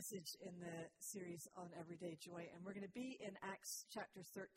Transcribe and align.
Message 0.00 0.32
in 0.40 0.56
the 0.56 0.88
series 0.96 1.44
on 1.60 1.68
everyday 1.76 2.16
joy, 2.24 2.40
and 2.56 2.64
we're 2.64 2.72
going 2.72 2.88
to 2.88 2.96
be 2.96 3.20
in 3.20 3.36
Acts 3.44 3.84
chapter 3.92 4.24
13. 4.32 4.48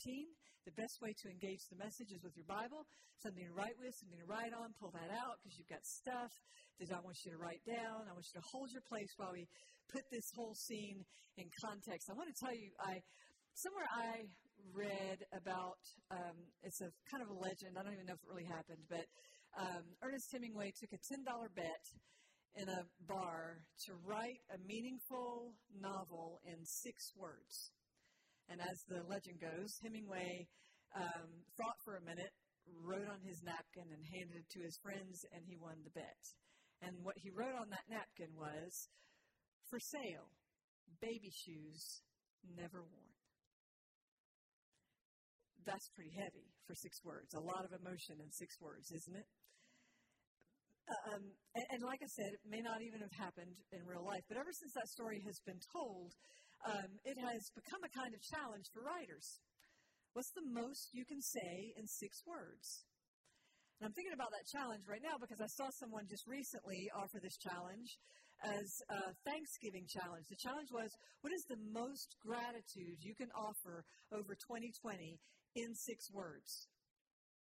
The 0.63 0.71
best 0.79 1.03
way 1.03 1.11
to 1.19 1.27
engage 1.27 1.67
the 1.67 1.75
message 1.75 2.15
is 2.15 2.23
with 2.23 2.31
your 2.39 2.47
Bible, 2.47 2.87
something 3.19 3.43
to 3.43 3.51
write 3.51 3.75
with, 3.75 3.91
something 3.91 4.23
to 4.23 4.29
write 4.31 4.55
on. 4.55 4.71
Pull 4.79 4.95
that 4.95 5.11
out 5.11 5.43
because 5.43 5.59
you've 5.59 5.67
got 5.67 5.83
stuff 5.83 6.31
that 6.79 6.95
I 6.95 7.03
want 7.03 7.19
you 7.27 7.35
to 7.35 7.39
write 7.43 7.59
down. 7.67 8.07
I 8.07 8.15
want 8.15 8.23
you 8.23 8.39
to 8.39 8.47
hold 8.55 8.71
your 8.71 8.87
place 8.87 9.11
while 9.19 9.35
we 9.35 9.43
put 9.91 10.07
this 10.07 10.31
whole 10.31 10.55
scene 10.55 11.03
in 11.35 11.51
context. 11.59 12.07
I 12.07 12.15
want 12.15 12.31
to 12.31 12.39
tell 12.39 12.55
you, 12.55 12.71
I 12.79 13.03
somewhere 13.51 13.89
I 13.91 14.23
read 14.71 15.27
about 15.35 15.83
um, 16.07 16.39
it's 16.63 16.79
a 16.79 16.87
kind 17.11 17.19
of 17.19 17.27
a 17.27 17.35
legend. 17.35 17.75
I 17.75 17.83
don't 17.83 17.99
even 17.99 18.07
know 18.07 18.15
if 18.15 18.23
it 18.23 18.31
really 18.31 18.47
happened, 18.47 18.87
but 18.87 19.03
um, 19.59 19.91
Ernest 19.99 20.31
Hemingway 20.31 20.71
took 20.71 20.95
a 20.95 21.01
ten 21.03 21.27
dollar 21.27 21.51
bet 21.51 21.83
in 22.55 22.69
a 22.69 22.85
bar 23.07 23.65
to 23.85 23.93
write 24.05 24.41
a 24.53 24.57
meaningful 24.67 25.53
novel 25.79 26.39
in 26.45 26.65
six 26.65 27.11
words. 27.15 27.71
And 28.49 28.61
as 28.61 28.83
the 28.87 29.01
legend 29.09 29.39
goes, 29.41 29.79
Hemingway 29.81 30.47
um, 30.95 31.45
thought 31.57 31.79
for 31.83 31.95
a 31.95 32.05
minute, 32.05 32.31
wrote 32.85 33.09
on 33.09 33.19
his 33.25 33.41
napkin, 33.43 33.89
and 33.91 34.05
handed 34.05 34.45
it 34.45 34.49
to 34.53 34.63
his 34.63 34.77
friends, 34.77 35.25
and 35.33 35.43
he 35.45 35.57
won 35.57 35.83
the 35.83 35.91
bet. 35.91 36.23
And 36.81 37.03
what 37.03 37.17
he 37.17 37.29
wrote 37.29 37.55
on 37.59 37.69
that 37.71 37.89
napkin 37.89 38.35
was, 38.37 38.87
For 39.69 39.79
sale, 39.79 40.31
baby 41.01 41.31
shoes 41.31 42.01
never 42.43 42.83
worn. 42.83 43.11
That's 45.65 45.89
pretty 45.95 46.11
heavy 46.11 46.51
for 46.67 46.75
six 46.75 46.99
words. 47.03 47.33
A 47.33 47.39
lot 47.39 47.63
of 47.63 47.71
emotion 47.71 48.19
in 48.19 48.31
six 48.31 48.59
words, 48.59 48.91
isn't 48.91 49.15
it? 49.15 49.27
Um, 50.83 51.23
and, 51.55 51.65
and, 51.71 51.81
like 51.83 52.03
I 52.03 52.11
said, 52.11 52.35
it 52.35 52.43
may 52.43 52.59
not 52.59 52.83
even 52.83 52.99
have 52.99 53.15
happened 53.15 53.55
in 53.71 53.87
real 53.87 54.03
life, 54.03 54.27
but 54.27 54.35
ever 54.35 54.51
since 54.51 54.73
that 54.75 54.91
story 54.91 55.23
has 55.23 55.39
been 55.47 55.59
told, 55.71 56.11
um, 56.67 56.99
it 57.07 57.15
has 57.19 57.51
become 57.55 57.79
a 57.87 57.91
kind 57.95 58.11
of 58.11 58.19
challenge 58.19 58.67
for 58.71 58.83
writers. 58.83 59.39
What's 60.11 60.31
the 60.35 60.43
most 60.43 60.91
you 60.91 61.05
can 61.05 61.21
say 61.21 61.71
in 61.79 61.87
six 61.87 62.21
words? 62.27 62.83
And 63.79 63.87
I'm 63.87 63.95
thinking 63.95 64.13
about 64.13 64.31
that 64.31 64.47
challenge 64.47 64.83
right 64.87 65.01
now 65.03 65.17
because 65.19 65.41
I 65.41 65.47
saw 65.47 65.71
someone 65.71 66.05
just 66.07 66.27
recently 66.27 66.91
offer 66.93 67.19
this 67.19 67.39
challenge 67.39 67.97
as 68.43 68.83
a 68.91 69.15
Thanksgiving 69.23 69.87
challenge. 69.87 70.27
The 70.27 70.39
challenge 70.39 70.69
was, 70.71 70.91
what 71.21 71.33
is 71.33 71.47
the 71.47 71.59
most 71.71 72.15
gratitude 72.19 72.99
you 72.99 73.15
can 73.15 73.31
offer 73.35 73.83
over 74.11 74.35
2020 74.35 75.19
in 75.55 75.75
six 75.75 76.11
words? 76.11 76.67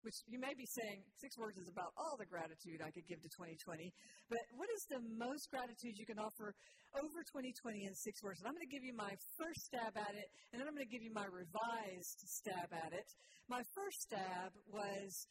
Which 0.02 0.24
you 0.26 0.40
may 0.40 0.56
be 0.56 0.64
saying 0.64 1.04
six 1.20 1.36
words 1.36 1.58
is 1.58 1.68
about 1.68 1.92
all 1.96 2.16
the 2.16 2.26
gratitude 2.26 2.80
I 2.80 2.90
could 2.90 3.04
give 3.04 3.20
to 3.20 3.30
2020. 3.30 3.92
But 4.28 4.42
what 4.56 4.68
is 4.72 4.82
the 4.88 5.00
most 5.20 5.50
gratitude 5.50 6.00
you 6.00 6.08
can 6.08 6.18
offer 6.18 6.56
over 6.96 7.20
2020 7.20 7.84
in 7.84 7.92
six 7.94 8.22
words? 8.24 8.40
And 8.40 8.48
I'm 8.48 8.56
going 8.56 8.66
to 8.66 8.72
give 8.72 8.84
you 8.84 8.96
my 8.96 9.12
first 9.36 9.68
stab 9.68 9.92
at 9.96 10.14
it, 10.16 10.28
and 10.52 10.60
then 10.60 10.66
I'm 10.66 10.74
going 10.74 10.86
to 10.86 10.92
give 10.92 11.04
you 11.04 11.12
my 11.12 11.28
revised 11.28 12.20
stab 12.24 12.72
at 12.72 12.92
it. 12.96 13.08
My 13.48 13.60
first 13.76 14.08
stab 14.08 14.56
was 14.68 15.27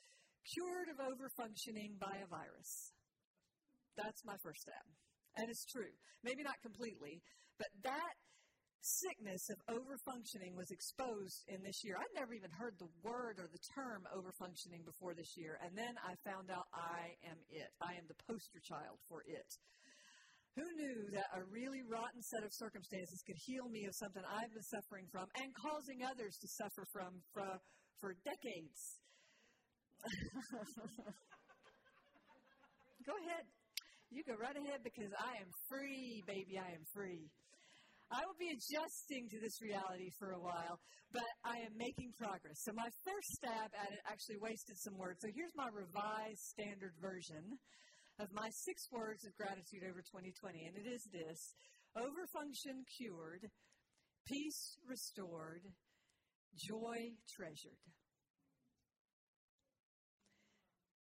cured 0.54 0.90
of 0.94 0.98
overfunctioning 1.02 1.98
by 2.00 2.22
a 2.22 2.28
virus. 2.30 2.94
That's 3.98 4.24
my 4.24 4.38
first 4.40 4.62
stab. 4.64 4.86
And 5.38 5.50
it's 5.50 5.66
true. 5.66 5.94
Maybe 6.24 6.44
not 6.44 6.62
completely, 6.62 7.22
but 7.58 7.68
that 7.84 8.14
sickness 8.82 9.50
of 9.50 9.60
overfunctioning 9.68 10.56
was 10.56 10.72
exposed 10.72 11.44
in 11.48 11.62
this 11.64 11.84
year. 11.84 11.98
I'd 12.00 12.16
never 12.16 12.34
even 12.34 12.52
heard 12.52 12.76
the 12.80 12.88
word 13.04 13.40
or 13.40 13.48
the 13.52 13.60
term 13.76 14.08
overfunctioning 14.16 14.86
before 14.86 15.14
this 15.14 15.36
year, 15.36 15.60
and 15.64 15.76
then 15.78 15.96
I 16.00 16.16
found 16.24 16.50
out 16.52 16.68
I 16.74 17.16
am 17.28 17.38
it. 17.50 17.72
I 17.82 17.94
am 18.00 18.08
the 18.08 18.16
poster 18.28 18.60
child 18.64 19.00
for 19.08 19.22
it. 19.28 19.50
Who 20.56 20.66
knew 20.76 21.08
that 21.14 21.28
a 21.36 21.44
really 21.52 21.84
rotten 21.88 22.22
set 22.22 22.44
of 22.44 22.52
circumstances 22.52 23.22
could 23.24 23.38
heal 23.46 23.70
me 23.70 23.86
of 23.86 23.96
something 23.96 24.24
I've 24.28 24.52
been 24.52 24.64
suffering 24.64 25.08
from 25.12 25.28
and 25.40 25.54
causing 25.56 26.04
others 26.04 26.36
to 26.42 26.48
suffer 26.48 26.84
from 26.92 27.22
for, 27.32 27.48
for 28.02 28.16
decades? 28.26 29.00
go 33.08 33.14
ahead. 33.24 33.46
You 34.10 34.24
go 34.26 34.34
right 34.42 34.58
ahead 34.58 34.82
because 34.84 35.14
I 35.22 35.38
am 35.38 35.52
free, 35.70 36.24
baby. 36.26 36.58
I 36.58 36.74
am 36.74 36.84
free. 36.92 37.30
I 38.10 38.26
will 38.26 38.38
be 38.42 38.50
adjusting 38.50 39.30
to 39.30 39.38
this 39.38 39.62
reality 39.62 40.10
for 40.18 40.34
a 40.34 40.42
while, 40.42 40.82
but 41.14 41.30
I 41.46 41.62
am 41.62 41.78
making 41.78 42.18
progress. 42.18 42.66
So 42.66 42.74
my 42.74 42.90
first 43.06 43.30
stab 43.38 43.70
at 43.78 43.94
it 43.94 44.02
actually 44.10 44.42
wasted 44.42 44.82
some 44.82 44.98
words. 44.98 45.22
So 45.22 45.30
here's 45.30 45.54
my 45.54 45.70
revised 45.70 46.42
standard 46.42 46.98
version 46.98 47.62
of 48.18 48.34
my 48.34 48.50
six 48.50 48.90
words 48.92 49.26
of 49.30 49.38
gratitude 49.38 49.86
over 49.86 50.02
2020, 50.02 50.66
and 50.66 50.76
it 50.76 50.90
is 50.90 51.06
this 51.14 51.54
overfunction 51.94 52.82
cured, 52.98 53.46
peace 54.26 54.78
restored, 54.90 55.62
joy 56.58 57.14
treasured. 57.30 57.78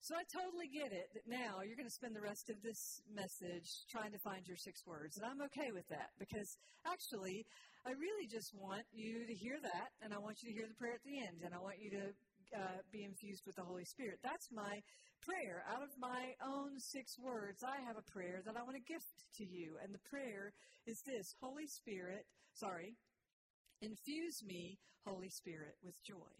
So 0.04 0.12
I 0.12 0.28
totally 0.28 0.68
get 0.68 0.92
it 0.92 1.08
that 1.16 1.24
now 1.24 1.64
you're 1.64 1.80
going 1.80 1.88
to 1.88 1.96
spend 1.96 2.12
the 2.12 2.20
rest 2.20 2.52
of 2.52 2.60
this 2.60 3.00
message 3.08 3.88
trying 3.88 4.12
to 4.12 4.20
find 4.20 4.44
your 4.44 4.60
six 4.60 4.84
words. 4.84 5.16
And 5.16 5.24
I'm 5.24 5.40
okay 5.48 5.72
with 5.72 5.88
that 5.88 6.12
because 6.20 6.60
actually, 6.84 7.48
I 7.88 7.96
really 7.96 8.28
just 8.28 8.52
want 8.52 8.84
you 8.92 9.24
to 9.24 9.32
hear 9.32 9.56
that 9.64 9.96
and 10.04 10.12
I 10.12 10.20
want 10.20 10.44
you 10.44 10.52
to 10.52 10.56
hear 10.60 10.68
the 10.68 10.76
prayer 10.76 11.00
at 11.00 11.08
the 11.08 11.24
end 11.24 11.40
and 11.40 11.56
I 11.56 11.60
want 11.64 11.80
you 11.80 11.88
to 11.96 12.04
uh, 12.52 12.84
be 12.92 13.08
infused 13.08 13.48
with 13.48 13.56
the 13.56 13.64
Holy 13.64 13.88
Spirit. 13.88 14.20
That's 14.20 14.52
my 14.52 14.84
prayer. 15.24 15.64
Out 15.72 15.80
of 15.80 15.96
my 15.96 16.36
own 16.44 16.76
six 16.76 17.16
words, 17.16 17.64
I 17.64 17.80
have 17.88 17.96
a 17.96 18.04
prayer 18.04 18.44
that 18.44 18.60
I 18.60 18.62
want 18.62 18.76
to 18.76 18.84
gift 18.84 19.32
to 19.40 19.44
you. 19.48 19.80
And 19.80 19.88
the 19.88 20.04
prayer 20.04 20.52
is 20.84 21.00
this 21.08 21.32
Holy 21.40 21.64
Spirit, 21.64 22.28
sorry, 22.52 22.92
infuse 23.80 24.44
me, 24.44 24.76
Holy 25.08 25.32
Spirit, 25.32 25.80
with 25.80 25.96
joy. 26.04 26.36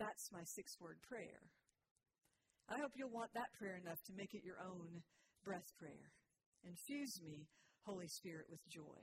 That's 0.00 0.32
my 0.32 0.48
six 0.48 0.80
word 0.80 0.96
prayer. 1.04 1.52
I 2.72 2.80
hope 2.80 2.96
you'll 2.96 3.12
want 3.12 3.28
that 3.36 3.52
prayer 3.60 3.76
enough 3.76 4.00
to 4.08 4.16
make 4.16 4.32
it 4.32 4.40
your 4.48 4.56
own 4.64 5.04
breath 5.44 5.68
prayer. 5.76 6.08
Infuse 6.64 7.20
me, 7.20 7.44
Holy 7.84 8.08
Spirit, 8.08 8.48
with 8.48 8.64
joy. 8.64 9.00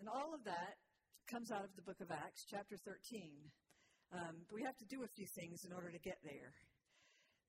And 0.00 0.08
all 0.08 0.32
of 0.32 0.40
that 0.48 0.80
comes 1.28 1.52
out 1.52 1.68
of 1.68 1.76
the 1.76 1.84
book 1.84 2.00
of 2.00 2.08
Acts, 2.08 2.48
chapter 2.48 2.80
13. 2.80 3.52
Um, 4.16 4.48
but 4.48 4.56
we 4.56 4.64
have 4.64 4.80
to 4.80 4.88
do 4.88 5.04
a 5.04 5.12
few 5.12 5.28
things 5.36 5.68
in 5.68 5.76
order 5.76 5.92
to 5.92 6.00
get 6.00 6.16
there. 6.24 6.56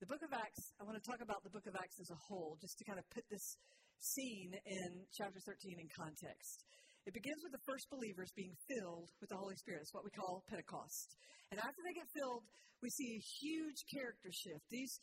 The 0.04 0.10
book 0.12 0.20
of 0.20 0.36
Acts, 0.36 0.76
I 0.76 0.84
want 0.84 1.00
to 1.00 1.06
talk 1.08 1.24
about 1.24 1.40
the 1.48 1.54
book 1.54 1.64
of 1.64 1.72
Acts 1.72 1.96
as 2.04 2.12
a 2.12 2.20
whole, 2.28 2.60
just 2.60 2.76
to 2.76 2.84
kind 2.84 3.00
of 3.00 3.08
put 3.08 3.24
this 3.32 3.56
scene 4.04 4.52
in 4.52 5.08
chapter 5.16 5.40
13 5.48 5.80
in 5.80 5.88
context. 5.96 6.68
It 7.08 7.16
begins 7.16 7.40
with 7.40 7.56
the 7.56 7.64
first 7.64 7.88
believers 7.88 8.28
being 8.36 8.52
filled 8.68 9.08
with 9.16 9.32
the 9.32 9.40
Holy 9.40 9.56
Spirit. 9.56 9.80
It's 9.80 9.96
what 9.96 10.04
we 10.04 10.12
call 10.12 10.44
Pentecost. 10.44 11.16
And 11.48 11.56
after 11.56 11.80
they 11.80 11.96
get 11.96 12.04
filled, 12.12 12.44
we 12.84 12.92
see 12.92 13.16
a 13.16 13.24
huge 13.40 13.80
character 13.88 14.28
shift. 14.28 14.60
These 14.68 15.00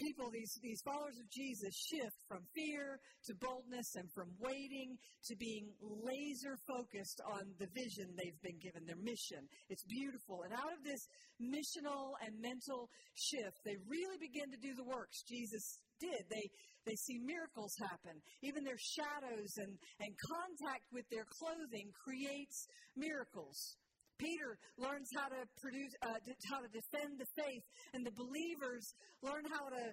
people, 0.00 0.32
these, 0.32 0.56
these 0.64 0.80
followers 0.80 1.20
of 1.20 1.28
Jesus, 1.28 1.76
shift 1.76 2.16
from 2.26 2.40
fear 2.56 2.98
to 3.28 3.32
boldness 3.36 3.96
and 3.96 4.08
from 4.16 4.32
waiting 4.40 4.96
to 5.28 5.36
being 5.36 5.68
laser 5.80 6.56
focused 6.64 7.20
on 7.28 7.44
the 7.60 7.68
vision 7.76 8.08
they've 8.16 8.40
been 8.40 8.58
given, 8.58 8.88
their 8.88 9.00
mission. 9.04 9.44
It's 9.68 9.84
beautiful. 9.84 10.42
And 10.48 10.56
out 10.56 10.72
of 10.72 10.80
this 10.80 11.04
missional 11.36 12.16
and 12.24 12.32
mental 12.40 12.88
shift, 13.14 13.60
they 13.64 13.76
really 13.84 14.16
begin 14.16 14.48
to 14.48 14.60
do 14.60 14.72
the 14.74 14.88
works 14.88 15.22
Jesus 15.28 15.78
did. 16.00 16.24
They, 16.32 16.48
they 16.88 16.96
see 16.96 17.20
miracles 17.20 17.76
happen. 17.76 18.16
Even 18.42 18.64
their 18.64 18.80
shadows 18.80 19.52
and, 19.60 19.76
and 20.00 20.12
contact 20.16 20.88
with 20.92 21.04
their 21.12 21.28
clothing 21.28 21.92
creates 21.92 22.66
miracles. 22.96 23.76
Peter 24.20 24.60
learns 24.76 25.08
how 25.16 25.32
to 25.32 25.40
produce, 25.56 25.96
uh, 26.04 26.20
how 26.52 26.60
to 26.60 26.68
defend 26.68 27.16
the 27.16 27.30
faith, 27.32 27.64
and 27.96 28.04
the 28.04 28.12
believers 28.12 28.84
learn 29.24 29.44
how 29.48 29.72
to 29.72 29.84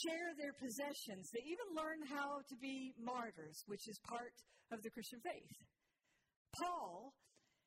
share 0.00 0.32
their 0.40 0.56
possessions. 0.56 1.28
They 1.28 1.44
even 1.44 1.68
learn 1.76 2.00
how 2.08 2.40
to 2.40 2.56
be 2.56 2.96
martyrs, 2.96 3.60
which 3.68 3.84
is 3.84 4.00
part 4.08 4.32
of 4.72 4.80
the 4.80 4.90
Christian 4.90 5.20
faith. 5.20 5.52
Paul 6.56 7.12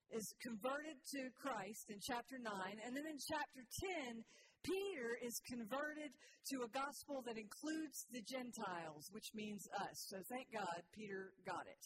is 0.10 0.26
converted 0.42 0.98
to 0.98 1.22
Christ 1.38 1.90
in 1.90 1.98
chapter 2.02 2.38
9, 2.38 2.50
and 2.86 2.92
then 2.94 3.06
in 3.06 3.18
chapter 3.18 3.62
10, 4.10 4.22
Peter 4.64 5.18
is 5.22 5.36
converted 5.50 6.12
to 6.54 6.64
a 6.64 6.70
gospel 6.72 7.22
that 7.26 7.38
includes 7.38 8.08
the 8.12 8.24
Gentiles, 8.24 9.10
which 9.12 9.30
means 9.34 9.68
us. 9.76 9.98
So 10.08 10.18
thank 10.30 10.48
God 10.54 10.80
Peter 10.96 11.34
got 11.46 11.66
it. 11.68 11.84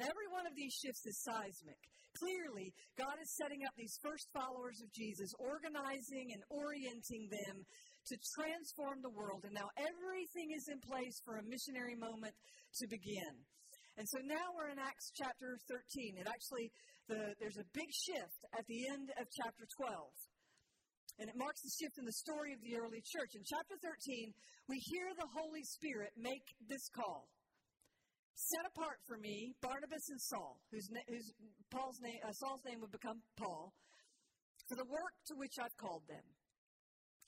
Now, 0.00 0.08
every 0.08 0.32
one 0.32 0.48
of 0.48 0.56
these 0.56 0.72
shifts 0.72 1.04
is 1.04 1.20
seismic. 1.20 1.76
Clearly, 2.16 2.72
God 2.96 3.20
is 3.20 3.36
setting 3.36 3.68
up 3.68 3.76
these 3.76 4.00
first 4.00 4.32
followers 4.32 4.80
of 4.80 4.88
Jesus, 4.96 5.28
organizing 5.36 6.32
and 6.32 6.40
orienting 6.48 7.28
them 7.28 7.68
to 8.08 8.16
transform 8.32 9.04
the 9.04 9.12
world. 9.12 9.44
And 9.44 9.52
now 9.52 9.68
everything 9.76 10.56
is 10.56 10.72
in 10.72 10.80
place 10.80 11.20
for 11.20 11.36
a 11.36 11.44
missionary 11.44 12.00
moment 12.00 12.32
to 12.80 12.88
begin. 12.88 13.44
And 14.00 14.08
so 14.08 14.24
now 14.24 14.56
we're 14.56 14.72
in 14.72 14.80
Acts 14.80 15.12
chapter 15.12 15.60
13. 15.68 16.16
And 16.16 16.24
actually, 16.24 16.72
the, 17.04 17.36
there's 17.36 17.60
a 17.60 17.68
big 17.76 17.92
shift 17.92 18.40
at 18.56 18.64
the 18.72 18.80
end 18.96 19.12
of 19.20 19.28
chapter 19.28 19.68
12. 19.68 21.20
And 21.20 21.28
it 21.28 21.36
marks 21.36 21.60
the 21.60 21.76
shift 21.76 22.00
in 22.00 22.08
the 22.08 22.16
story 22.24 22.56
of 22.56 22.64
the 22.64 22.80
early 22.80 23.04
church. 23.04 23.36
In 23.36 23.44
chapter 23.44 23.76
13, 23.76 24.32
we 24.64 24.80
hear 24.80 25.12
the 25.12 25.28
Holy 25.36 25.60
Spirit 25.60 26.16
make 26.16 26.56
this 26.64 26.88
call. 26.88 27.28
Set 28.40 28.64
apart 28.64 28.96
for 29.04 29.20
me 29.20 29.52
Barnabas 29.60 30.08
and 30.08 30.20
Saul, 30.20 30.56
whose, 30.72 30.88
whose 31.08 31.28
Paul's 31.68 32.00
name, 32.00 32.16
uh, 32.24 32.32
Saul's 32.32 32.64
name 32.64 32.80
would 32.80 32.90
become 32.92 33.20
Paul, 33.36 33.72
for 34.64 34.76
the 34.80 34.88
work 34.88 35.12
to 35.28 35.34
which 35.36 35.60
I've 35.60 35.76
called 35.76 36.08
them. 36.08 36.24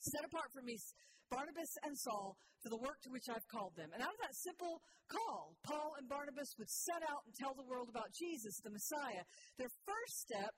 Set 0.01 0.25
apart 0.25 0.49
for 0.57 0.65
me 0.65 0.81
Barnabas 1.29 1.77
and 1.85 1.93
Saul 1.97 2.37
for 2.65 2.71
the 2.73 2.81
work 2.81 2.97
to 3.05 3.11
which 3.13 3.29
I've 3.29 3.47
called 3.53 3.77
them. 3.77 3.93
And 3.93 4.01
out 4.01 4.17
of 4.17 4.23
that 4.25 4.37
simple 4.41 4.81
call, 5.13 5.53
Paul 5.63 6.01
and 6.01 6.09
Barnabas 6.09 6.57
would 6.57 6.71
set 6.71 7.05
out 7.05 7.23
and 7.29 7.35
tell 7.37 7.53
the 7.53 7.69
world 7.69 7.93
about 7.93 8.09
Jesus, 8.17 8.57
the 8.65 8.73
Messiah. 8.73 9.25
Their 9.59 9.71
first 9.85 10.17
step 10.17 10.55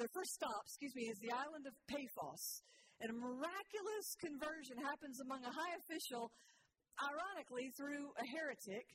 their 0.00 0.08
first 0.16 0.32
stop, 0.32 0.64
excuse 0.64 0.94
me, 0.96 1.12
is 1.12 1.18
the 1.20 1.32
island 1.32 1.68
of 1.68 1.76
Paphos. 1.84 2.64
And 3.00 3.12
a 3.12 3.16
miraculous 3.16 4.16
conversion 4.16 4.80
happens 4.80 5.20
among 5.20 5.44
a 5.44 5.52
high 5.52 5.74
official, 5.84 6.32
ironically, 6.96 7.68
through 7.76 8.14
a 8.16 8.24
heretic, 8.24 8.86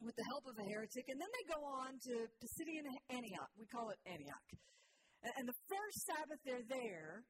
with 0.00 0.16
the 0.16 0.26
help 0.32 0.44
of 0.48 0.56
a 0.56 0.66
heretic. 0.66 1.06
And 1.08 1.20
then 1.20 1.28
they 1.28 1.46
go 1.52 1.60
on 1.64 2.00
to 2.08 2.14
Pisidian 2.40 2.88
Antioch. 3.12 3.52
We 3.56 3.68
call 3.68 3.92
it 3.92 4.00
Antioch. 4.08 4.48
And 5.36 5.44
the 5.44 5.58
first 5.68 5.98
Sabbath 6.08 6.40
they're 6.44 6.68
there, 6.68 7.24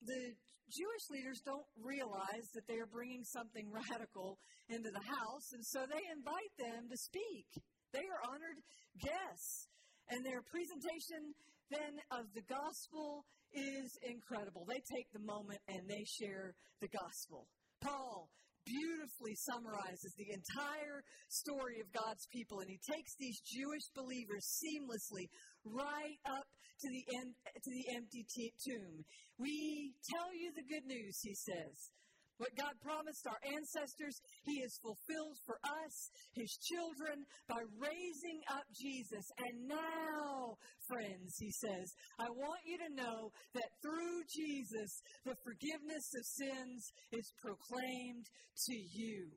the 0.00 0.32
Jewish 0.72 1.06
leaders 1.12 1.40
don't 1.44 1.68
realize 1.78 2.48
that 2.56 2.66
they 2.66 2.80
are 2.80 2.88
bringing 2.88 3.22
something 3.24 3.68
radical 3.90 4.40
into 4.68 4.90
the 4.90 5.04
house, 5.04 5.52
and 5.52 5.62
so 5.62 5.86
they 5.86 6.02
invite 6.10 6.52
them 6.58 6.88
to 6.90 6.96
speak. 6.96 7.46
They 7.92 8.02
are 8.02 8.22
honored 8.32 8.58
guests. 8.98 9.68
And 10.08 10.24
their 10.24 10.42
presentation 10.42 11.34
then 11.70 11.98
of 12.14 12.30
the 12.34 12.46
gospel 12.46 13.26
is 13.52 13.90
incredible. 14.06 14.64
They 14.66 14.82
take 14.86 15.10
the 15.12 15.22
moment 15.22 15.58
and 15.66 15.82
they 15.88 16.04
share 16.06 16.54
the 16.80 16.88
gospel. 16.88 17.48
Paul 17.82 18.30
beautifully 18.66 19.38
summarizes 19.38 20.12
the 20.18 20.34
entire 20.34 21.00
story 21.30 21.78
of 21.78 21.88
God's 21.94 22.26
people, 22.34 22.60
and 22.60 22.68
he 22.68 22.82
takes 22.82 23.14
these 23.16 23.40
Jewish 23.46 23.86
believers 23.94 24.44
seamlessly 24.58 25.30
right 25.64 26.18
up 26.26 26.44
to 26.82 26.88
the 26.90 27.04
end, 27.16 27.30
to 27.54 27.70
the 27.70 27.86
empty 27.94 28.26
t- 28.28 28.52
tomb. 28.66 29.06
We 29.38 29.94
tell 30.10 30.34
you 30.34 30.50
the 30.52 30.66
good 30.66 30.84
news, 30.84 31.16
he 31.22 31.34
says. 31.34 31.90
What 32.38 32.52
God 32.56 32.76
promised 32.84 33.26
our 33.26 33.40
ancestors, 33.48 34.20
He 34.44 34.60
has 34.60 34.76
fulfilled 34.84 35.36
for 35.46 35.56
us, 35.64 35.94
His 36.34 36.52
children, 36.68 37.24
by 37.48 37.60
raising 37.80 38.40
up 38.52 38.64
Jesus. 38.76 39.24
And 39.38 39.68
now, 39.68 40.60
friends, 40.86 41.36
He 41.40 41.50
says, 41.50 41.94
I 42.18 42.28
want 42.28 42.60
you 42.66 42.76
to 42.76 42.90
know 42.94 43.32
that 43.54 43.70
through 43.80 44.20
Jesus, 44.28 45.00
the 45.24 45.36
forgiveness 45.44 46.06
of 46.12 46.24
sins 46.24 46.92
is 47.12 47.32
proclaimed 47.40 48.26
to 48.68 48.76
you. 48.76 49.32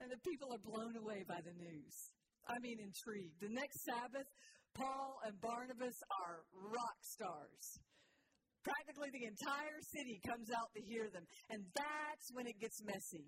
And 0.00 0.10
the 0.10 0.18
people 0.24 0.50
are 0.50 0.64
blown 0.66 0.96
away 0.96 1.22
by 1.28 1.38
the 1.44 1.54
news. 1.54 1.94
I 2.48 2.58
mean, 2.58 2.78
intrigued. 2.82 3.38
The 3.38 3.54
next 3.54 3.84
Sabbath, 3.84 4.26
Paul 4.74 5.20
and 5.26 5.38
Barnabas 5.40 5.94
are 6.10 6.42
rock 6.58 6.98
stars. 7.02 7.31
Practically 8.62 9.10
the 9.10 9.26
entire 9.26 9.78
city 9.82 10.22
comes 10.22 10.48
out 10.54 10.70
to 10.74 10.80
hear 10.82 11.10
them. 11.10 11.26
And 11.50 11.66
that's 11.74 12.26
when 12.32 12.46
it 12.46 12.58
gets 12.62 12.78
messy. 12.86 13.26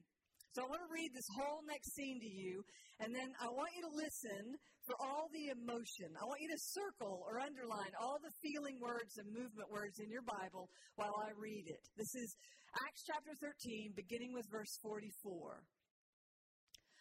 So 0.54 0.62
I 0.62 0.70
want 0.70 0.86
to 0.86 0.94
read 0.94 1.10
this 1.10 1.26
whole 1.34 1.66
next 1.66 1.98
scene 1.98 2.22
to 2.22 2.30
you, 2.30 2.62
and 3.02 3.10
then 3.10 3.26
I 3.42 3.50
want 3.50 3.74
you 3.74 3.82
to 3.90 3.98
listen 3.98 4.54
for 4.86 4.94
all 5.02 5.26
the 5.34 5.50
emotion. 5.50 6.14
I 6.14 6.22
want 6.30 6.38
you 6.38 6.46
to 6.54 6.60
circle 6.78 7.26
or 7.26 7.42
underline 7.42 7.90
all 7.98 8.22
the 8.22 8.30
feeling 8.38 8.78
words 8.78 9.18
and 9.18 9.26
movement 9.34 9.66
words 9.66 9.98
in 9.98 10.06
your 10.14 10.22
Bible 10.22 10.70
while 10.94 11.18
I 11.26 11.34
read 11.34 11.66
it. 11.66 11.82
This 11.98 12.14
is 12.14 12.38
Acts 12.86 13.02
chapter 13.02 13.34
13, 13.34 13.98
beginning 13.98 14.30
with 14.30 14.46
verse 14.46 14.78
44. 14.78 15.58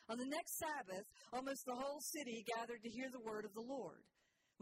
On 0.09 0.17
the 0.17 0.33
next 0.33 0.57
Sabbath, 0.57 1.05
almost 1.29 1.61
the 1.69 1.77
whole 1.77 2.01
city 2.01 2.41
gathered 2.57 2.81
to 2.81 2.89
hear 2.89 3.13
the 3.13 3.21
word 3.21 3.45
of 3.45 3.53
the 3.53 3.61
Lord. 3.69 4.01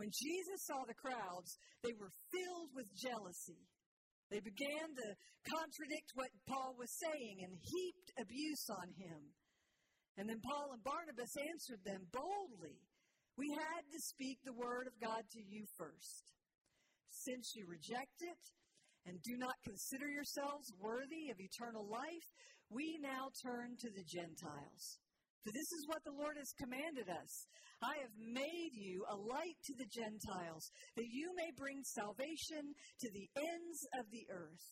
When 0.01 0.09
Jesus 0.18 0.65
saw 0.65 0.81
the 0.89 0.98
crowds, 0.98 1.62
they 1.86 1.94
were 1.94 2.09
filled 2.33 2.74
with 2.74 2.89
jealousy. 2.98 3.69
They 4.33 4.42
began 4.42 4.89
to 4.98 5.07
contradict 5.45 6.18
what 6.18 6.33
Paul 6.50 6.74
was 6.74 6.89
saying 6.98 7.45
and 7.45 7.53
heaped 7.53 8.09
abuse 8.18 8.65
on 8.81 8.89
him. 8.98 9.21
And 10.18 10.25
then 10.25 10.42
Paul 10.42 10.74
and 10.74 10.81
Barnabas 10.81 11.38
answered 11.38 11.86
them 11.86 12.09
boldly 12.09 12.81
We 13.38 13.53
had 13.53 13.86
to 13.94 14.00
speak 14.01 14.42
the 14.42 14.57
word 14.57 14.89
of 14.89 14.98
God 14.98 15.21
to 15.38 15.42
you 15.45 15.69
first. 15.77 16.33
Since 17.13 17.53
you 17.53 17.69
reject 17.69 18.25
it 18.25 18.44
and 19.06 19.21
do 19.21 19.38
not 19.38 19.53
consider 19.62 20.09
yourselves 20.09 20.74
worthy 20.81 21.30
of 21.30 21.38
eternal 21.38 21.86
life, 21.86 22.27
we 22.74 22.98
now 23.06 23.30
turn 23.45 23.77
to 23.77 23.94
the 23.94 24.07
Gentiles. 24.09 24.98
For 25.45 25.53
this 25.53 25.69
is 25.74 25.86
what 25.86 26.01
the 26.06 26.13
Lord 26.18 26.38
has 26.38 26.53
commanded 26.57 27.09
us. 27.09 27.45
I 27.81 27.98
have 28.06 28.13
made 28.18 28.78
you 28.78 29.04
a 29.10 29.16
light 29.18 29.57
to 29.66 29.74
the 29.74 29.89
Gentiles, 29.89 30.69
that 30.95 31.10
you 31.10 31.33
may 31.36 31.50
bring 31.57 31.81
salvation 31.83 32.78
to 33.01 33.10
the 33.10 33.28
ends 33.36 33.80
of 33.98 34.06
the 34.13 34.25
earth. 34.30 34.66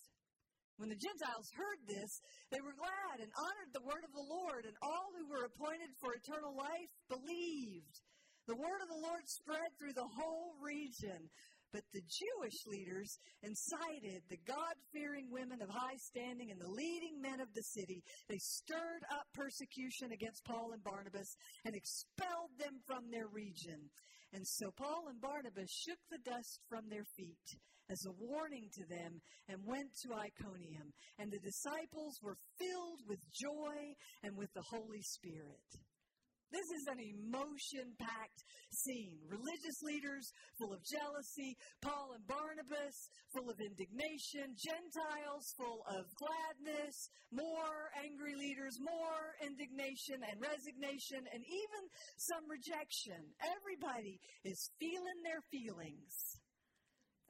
When 0.78 0.88
the 0.88 0.96
Gentiles 0.96 1.52
heard 1.58 1.82
this, 1.90 2.22
they 2.54 2.62
were 2.62 2.78
glad 2.78 3.20
and 3.20 3.34
honored 3.36 3.74
the 3.74 3.84
word 3.84 4.06
of 4.06 4.14
the 4.14 4.30
Lord, 4.30 4.64
and 4.64 4.78
all 4.82 5.12
who 5.18 5.28
were 5.28 5.44
appointed 5.44 5.92
for 6.00 6.14
eternal 6.14 6.56
life 6.56 6.94
believed. 7.10 8.00
The 8.48 8.56
word 8.56 8.82
of 8.82 8.88
the 8.88 9.04
Lord 9.04 9.28
spread 9.28 9.76
through 9.76 9.94
the 9.94 10.08
whole 10.08 10.56
region. 10.62 11.30
But 11.72 11.84
the 11.94 12.02
Jewish 12.02 12.66
leaders 12.66 13.20
incited 13.44 14.24
the 14.30 14.40
God 14.48 14.74
fearing 14.92 15.30
women 15.30 15.62
of 15.62 15.70
high 15.70 15.98
standing 15.98 16.50
and 16.52 16.60
the 16.60 16.72
leading 16.72 17.22
men 17.22 17.40
of 17.40 17.54
the 17.54 17.64
city. 17.64 18.04
They 18.28 18.40
stirred 18.40 19.06
up 19.12 19.28
persecution 19.34 20.12
against 20.12 20.46
Paul 20.46 20.72
and 20.74 20.84
Barnabas 20.84 21.36
and 21.66 21.76
expelled 21.76 22.58
them 22.58 22.82
from 22.88 23.12
their 23.12 23.28
region. 23.28 23.90
And 24.34 24.46
so 24.46 24.72
Paul 24.72 25.06
and 25.10 25.22
Barnabas 25.22 25.72
shook 25.72 26.00
the 26.10 26.20
dust 26.30 26.62
from 26.70 26.90
their 26.90 27.06
feet 27.18 27.58
as 27.90 28.06
a 28.06 28.12
warning 28.12 28.70
to 28.74 28.86
them 28.86 29.22
and 29.48 29.66
went 29.66 29.90
to 30.04 30.14
Iconium. 30.14 30.94
And 31.18 31.32
the 31.32 31.40
disciples 31.40 32.20
were 32.22 32.38
filled 32.58 33.02
with 33.08 33.20
joy 33.32 33.96
and 34.24 34.38
with 34.38 34.54
the 34.54 34.62
Holy 34.62 35.02
Spirit. 35.02 35.66
This 36.52 36.70
is 36.74 36.88
an 36.90 36.98
emotion 36.98 37.94
packed 38.02 38.42
scene. 38.74 39.22
Religious 39.30 39.82
leaders 39.86 40.34
full 40.58 40.74
of 40.74 40.82
jealousy, 40.82 41.58
Paul 41.82 42.18
and 42.18 42.26
Barnabas 42.26 43.10
full 43.30 43.50
of 43.50 43.62
indignation, 43.62 44.58
Gentiles 44.58 45.54
full 45.54 45.86
of 45.86 46.10
gladness, 46.18 47.10
more 47.32 47.94
angry 48.02 48.34
leaders, 48.34 48.82
more 48.82 49.38
indignation 49.46 50.26
and 50.26 50.42
resignation, 50.42 51.22
and 51.30 51.44
even 51.46 51.84
some 52.18 52.50
rejection. 52.50 53.22
Everybody 53.46 54.18
is 54.44 54.72
feeling 54.82 55.22
their 55.22 55.46
feelings. 55.54 56.42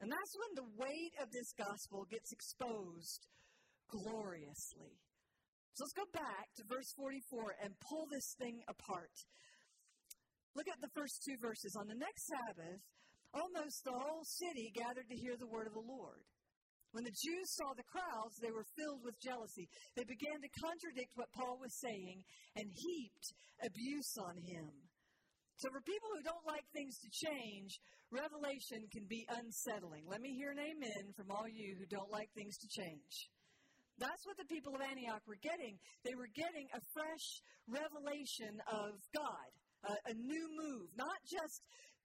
And 0.00 0.08
that's 0.08 0.32
when 0.32 0.52
the 0.56 0.70
weight 0.80 1.12
of 1.20 1.28
this 1.30 1.52
gospel 1.52 2.08
gets 2.08 2.32
exposed 2.32 3.28
gloriously. 3.92 4.96
So 5.74 5.84
let's 5.84 5.94
go 5.94 6.08
back 6.12 6.50
to 6.56 6.64
verse 6.66 6.92
44 6.96 7.56
and 7.62 7.72
pull 7.80 8.06
this 8.10 8.34
thing 8.38 8.60
apart. 8.68 9.14
Look 10.54 10.66
at 10.68 10.80
the 10.82 10.92
first 10.94 11.22
two 11.22 11.38
verses. 11.38 11.76
On 11.78 11.86
the 11.86 11.94
next 11.94 12.26
Sabbath, 12.26 12.82
almost 13.32 13.84
the 13.84 13.94
whole 13.94 14.26
city 14.26 14.72
gathered 14.74 15.08
to 15.08 15.16
hear 15.16 15.38
the 15.38 15.46
word 15.46 15.66
of 15.66 15.74
the 15.74 15.86
Lord. 15.86 16.26
When 16.90 17.06
the 17.06 17.14
Jews 17.14 17.54
saw 17.54 17.70
the 17.78 17.86
crowds, 17.86 18.34
they 18.42 18.50
were 18.50 18.66
filled 18.74 19.06
with 19.06 19.14
jealousy. 19.22 19.70
They 19.94 20.02
began 20.02 20.42
to 20.42 20.58
contradict 20.58 21.14
what 21.14 21.30
Paul 21.30 21.62
was 21.62 21.78
saying 21.78 22.26
and 22.58 22.66
heaped 22.66 23.26
abuse 23.62 24.18
on 24.18 24.34
him. 24.42 24.74
So, 25.62 25.68
for 25.70 25.84
people 25.86 26.08
who 26.16 26.24
don't 26.24 26.48
like 26.48 26.64
things 26.72 26.98
to 26.98 27.08
change, 27.12 27.78
revelation 28.10 28.88
can 28.90 29.04
be 29.06 29.28
unsettling. 29.28 30.08
Let 30.08 30.24
me 30.24 30.34
hear 30.34 30.50
an 30.50 30.58
amen 30.58 31.12
from 31.14 31.30
all 31.30 31.46
you 31.46 31.76
who 31.78 31.86
don't 31.86 32.10
like 32.10 32.32
things 32.34 32.56
to 32.58 32.68
change. 32.68 33.30
That's 34.00 34.24
what 34.24 34.40
the 34.40 34.48
people 34.48 34.72
of 34.74 34.80
Antioch 34.80 35.20
were 35.28 35.38
getting. 35.44 35.76
They 36.02 36.16
were 36.16 36.32
getting 36.32 36.66
a 36.72 36.80
fresh 36.96 37.26
revelation 37.68 38.56
of 38.72 38.96
God, 39.12 39.48
a, 39.84 39.94
a 40.08 40.14
new 40.16 40.46
move, 40.56 40.88
not 40.96 41.20
just 41.28 41.60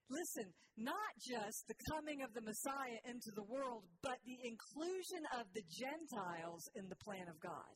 Listen, 0.09 0.53
not 0.77 1.11
just 1.17 1.65
the 1.65 1.77
coming 1.89 2.21
of 2.21 2.29
the 2.37 2.45
Messiah 2.45 3.01
into 3.09 3.33
the 3.33 3.47
world, 3.49 3.89
but 4.05 4.21
the 4.21 4.37
inclusion 4.45 5.25
of 5.33 5.49
the 5.57 5.65
Gentiles 5.65 6.61
in 6.77 6.85
the 6.89 6.99
plan 7.01 7.25
of 7.25 7.41
God. 7.41 7.73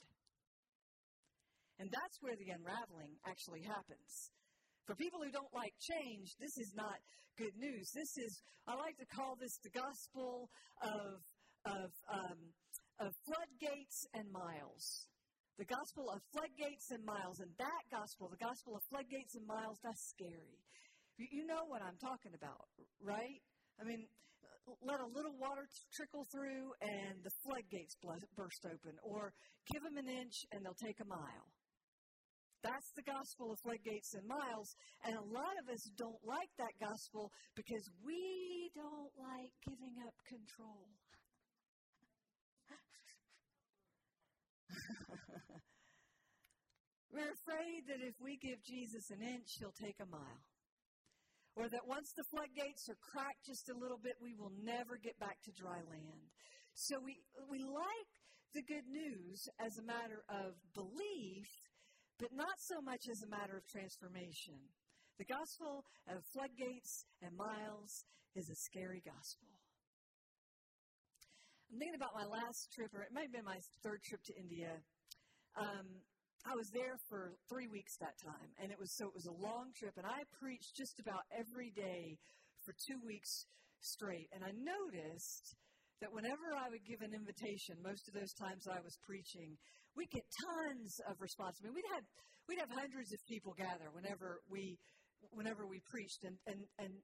And 1.81 1.89
that's 1.89 2.17
where 2.21 2.37
the 2.37 2.53
unraveling 2.53 3.17
actually 3.25 3.65
happens. 3.65 4.29
For 4.85 4.93
people 4.93 5.23
who 5.23 5.31
don't 5.31 5.53
like 5.55 5.73
change, 5.81 6.29
this 6.37 6.53
is 6.59 6.73
not 6.75 7.01
good 7.37 7.55
news. 7.57 7.89
This 7.95 8.13
is, 8.21 8.43
I 8.67 8.75
like 8.75 8.97
to 8.99 9.09
call 9.09 9.33
this 9.39 9.57
the 9.63 9.73
gospel 9.73 10.49
of, 10.83 11.17
of, 11.65 11.89
um, 12.13 12.39
of 12.99 13.15
floodgates 13.25 14.07
and 14.13 14.27
miles. 14.31 15.07
The 15.57 15.65
gospel 15.65 16.09
of 16.11 16.21
floodgates 16.31 16.91
and 16.91 17.03
miles. 17.03 17.39
And 17.39 17.51
that 17.57 17.83
gospel, 17.91 18.29
the 18.29 18.39
gospel 18.39 18.75
of 18.75 18.83
floodgates 18.87 19.35
and 19.35 19.47
miles, 19.47 19.79
that's 19.83 20.03
scary. 20.15 20.63
You 21.17 21.45
know 21.47 21.67
what 21.67 21.81
I'm 21.83 21.99
talking 21.99 22.31
about, 22.31 22.71
right? 23.03 23.43
I 23.79 23.83
mean, 23.83 24.07
let 24.83 24.99
a 24.99 25.09
little 25.11 25.35
water 25.35 25.67
trickle 25.91 26.23
through 26.31 26.71
and 26.79 27.19
the 27.23 27.31
floodgates 27.43 27.95
burst 27.99 28.63
open, 28.63 28.95
or 29.03 29.33
give 29.73 29.83
them 29.83 29.97
an 29.97 30.07
inch 30.07 30.45
and 30.51 30.63
they'll 30.63 30.79
take 30.79 30.99
a 31.01 31.07
mile. 31.07 31.47
That's 32.63 32.91
the 32.95 33.03
gospel 33.03 33.51
of 33.51 33.59
floodgates 33.63 34.15
and 34.15 34.27
miles. 34.27 34.75
And 35.03 35.15
a 35.15 35.27
lot 35.31 35.55
of 35.63 35.71
us 35.71 35.83
don't 35.95 36.19
like 36.27 36.51
that 36.59 36.75
gospel 36.79 37.31
because 37.55 37.87
we 38.03 38.69
don't 38.75 39.11
like 39.15 39.51
giving 39.63 39.95
up 40.03 40.15
control. 40.27 40.87
We're 47.11 47.33
afraid 47.33 47.89
that 47.89 48.05
if 48.05 48.21
we 48.21 48.37
give 48.37 48.61
Jesus 48.63 49.09
an 49.09 49.21
inch, 49.21 49.57
he'll 49.59 49.73
take 49.73 49.99
a 49.99 50.05
mile. 50.05 50.45
Or 51.55 51.67
that 51.67 51.87
once 51.87 52.13
the 52.15 52.23
floodgates 52.29 52.87
are 52.89 52.97
cracked 53.11 53.45
just 53.45 53.69
a 53.69 53.77
little 53.77 53.97
bit, 53.97 54.15
we 54.21 54.35
will 54.37 54.53
never 54.63 54.97
get 55.01 55.17
back 55.19 55.41
to 55.43 55.51
dry 55.51 55.81
land. 55.89 56.29
So 56.73 56.99
we, 57.03 57.17
we 57.49 57.59
like 57.59 58.09
the 58.53 58.63
good 58.63 58.87
news 58.87 59.49
as 59.59 59.77
a 59.77 59.83
matter 59.83 60.23
of 60.29 60.55
belief, 60.73 61.49
but 62.17 62.29
not 62.31 62.55
so 62.59 62.79
much 62.81 63.09
as 63.11 63.23
a 63.23 63.29
matter 63.29 63.57
of 63.57 63.67
transformation. 63.67 64.55
The 65.17 65.25
gospel 65.25 65.83
of 66.07 66.23
floodgates 66.31 67.05
and 67.21 67.35
miles 67.35 68.05
is 68.35 68.49
a 68.49 68.55
scary 68.55 69.01
gospel. 69.03 69.48
I'm 71.69 71.77
thinking 71.77 72.01
about 72.01 72.17
my 72.17 72.25
last 72.25 72.73
trip, 72.73 72.89
or 72.97 73.05
it 73.05 73.13
might 73.13 73.29
have 73.29 73.35
been 73.37 73.45
my 73.45 73.61
third 73.85 74.01
trip 74.01 74.25
to 74.25 74.33
India. 74.33 74.73
Um, 75.53 76.01
I 76.41 76.57
was 76.57 76.65
there 76.73 76.97
for 77.05 77.37
three 77.45 77.69
weeks 77.69 77.93
that 78.01 78.17
time, 78.17 78.49
and 78.57 78.73
it 78.73 78.79
was 78.81 78.89
so 78.97 79.05
it 79.05 79.13
was 79.13 79.29
a 79.29 79.37
long 79.37 79.69
trip, 79.77 79.93
and 80.01 80.07
I 80.07 80.25
preached 80.41 80.73
just 80.73 80.97
about 80.97 81.21
every 81.29 81.69
day 81.77 82.17
for 82.65 82.73
two 82.89 82.97
weeks 83.05 83.45
straight. 83.85 84.33
And 84.33 84.41
I 84.41 84.49
noticed 84.49 85.53
that 86.01 86.09
whenever 86.09 86.57
I 86.57 86.73
would 86.73 86.81
give 86.89 87.05
an 87.05 87.13
invitation, 87.13 87.77
most 87.85 88.09
of 88.09 88.17
those 88.17 88.33
times 88.33 88.65
I 88.65 88.81
was 88.81 88.97
preaching, 89.05 89.53
we 89.93 90.09
get 90.09 90.25
tons 90.41 90.97
of 91.05 91.21
response. 91.21 91.61
I 91.61 91.69
mean, 91.69 91.77
we'd 91.77 91.93
have 91.93 92.07
we'd 92.49 92.63
have 92.65 92.73
hundreds 92.73 93.13
of 93.13 93.21
people 93.29 93.53
gather 93.53 93.93
whenever 93.93 94.41
we 94.49 94.81
whenever 95.37 95.69
we 95.69 95.85
preached, 95.85 96.25
and 96.25 96.33
and 96.49 96.65
and 96.81 96.97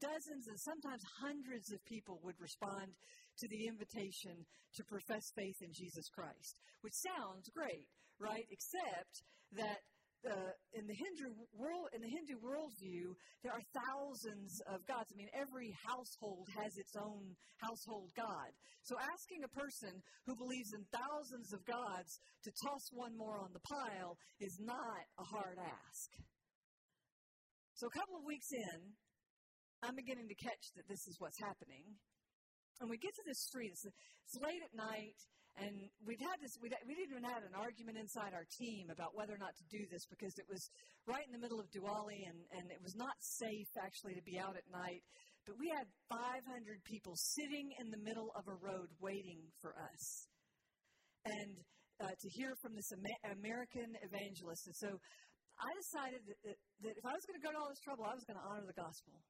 dozens 0.00 0.48
and 0.48 0.58
sometimes 0.58 1.02
hundreds 1.20 1.72
of 1.72 1.84
people 1.84 2.20
would 2.22 2.38
respond 2.38 2.94
to 3.38 3.48
the 3.48 3.66
invitation 3.66 4.46
to 4.76 4.84
profess 4.84 5.30
faith 5.34 5.58
in 5.60 5.72
Jesus 5.72 6.08
Christ, 6.08 6.54
which 6.82 6.94
sounds 6.94 7.50
great 7.50 7.88
right? 8.20 8.46
Except 8.50 9.22
that 9.56 9.80
uh, 10.24 10.52
in 10.72 10.86
the 10.88 10.96
Hindu 10.96 11.36
world, 11.52 11.92
in 11.92 12.00
the 12.00 12.08
Hindu 12.08 12.40
worldview, 12.40 13.12
there 13.44 13.52
are 13.52 13.66
thousands 13.76 14.56
of 14.72 14.80
gods. 14.88 15.12
I 15.12 15.16
mean, 15.20 15.28
every 15.36 15.68
household 15.84 16.48
has 16.56 16.72
its 16.80 16.96
own 16.96 17.36
household 17.60 18.08
god. 18.16 18.48
So, 18.82 18.96
asking 18.96 19.44
a 19.44 19.52
person 19.52 19.92
who 20.24 20.36
believes 20.36 20.72
in 20.72 20.80
thousands 20.88 21.52
of 21.52 21.60
gods 21.68 22.20
to 22.44 22.50
toss 22.64 22.88
one 22.92 23.12
more 23.16 23.36
on 23.36 23.52
the 23.52 23.64
pile 23.68 24.16
is 24.40 24.56
not 24.60 25.04
a 25.20 25.24
hard 25.24 25.60
ask. 25.60 26.08
So, 27.76 27.86
a 27.86 27.92
couple 27.92 28.16
of 28.16 28.24
weeks 28.24 28.48
in, 28.52 28.96
I'm 29.84 30.00
beginning 30.00 30.32
to 30.32 30.38
catch 30.40 30.72
that 30.80 30.88
this 30.88 31.04
is 31.04 31.20
what's 31.20 31.36
happening. 31.36 31.84
And 32.80 32.88
we 32.88 32.96
get 32.96 33.12
to 33.20 33.24
this 33.28 33.44
street. 33.44 33.68
It's, 33.76 33.84
it's 33.84 34.38
late 34.40 34.64
at 34.64 34.72
night. 34.72 35.20
And 35.60 35.86
we'd 36.02 36.18
had 36.18 36.40
this, 36.42 36.56
we'd, 36.58 36.74
we'd 36.82 36.98
even 37.04 37.22
had 37.22 37.46
an 37.46 37.54
argument 37.54 38.00
inside 38.00 38.34
our 38.34 38.48
team 38.58 38.90
about 38.90 39.14
whether 39.14 39.36
or 39.36 39.38
not 39.38 39.54
to 39.54 39.64
do 39.70 39.86
this 39.86 40.02
because 40.10 40.34
it 40.40 40.48
was 40.50 40.66
right 41.06 41.22
in 41.22 41.30
the 41.30 41.38
middle 41.38 41.60
of 41.62 41.70
Diwali 41.70 42.26
and, 42.26 42.42
and 42.58 42.66
it 42.74 42.82
was 42.82 42.96
not 42.98 43.14
safe 43.20 43.70
actually 43.78 44.18
to 44.18 44.24
be 44.26 44.34
out 44.40 44.58
at 44.58 44.66
night. 44.72 45.04
But 45.46 45.60
we 45.60 45.70
had 45.70 45.86
500 46.10 46.42
people 46.82 47.14
sitting 47.14 47.70
in 47.78 47.92
the 47.92 48.00
middle 48.02 48.32
of 48.34 48.48
a 48.48 48.56
road 48.58 48.90
waiting 48.98 49.46
for 49.62 49.76
us. 49.78 50.26
And 51.28 51.60
uh, 52.02 52.10
to 52.10 52.28
hear 52.34 52.56
from 52.58 52.74
this 52.74 52.90
Amer- 52.90 53.38
American 53.38 53.94
evangelist. 54.02 54.66
And 54.66 54.74
so 54.74 54.90
I 55.60 55.70
decided 55.78 56.26
that, 56.26 56.38
that, 56.42 56.58
that 56.82 56.94
if 56.98 57.04
I 57.06 57.14
was 57.14 57.22
going 57.30 57.38
to 57.38 57.44
go 57.44 57.54
to 57.54 57.58
all 57.62 57.70
this 57.70 57.78
trouble, 57.78 58.02
I 58.02 58.16
was 58.16 58.26
going 58.26 58.40
to 58.40 58.46
honor 58.50 58.66
the 58.66 58.74
gospel. 58.74 59.22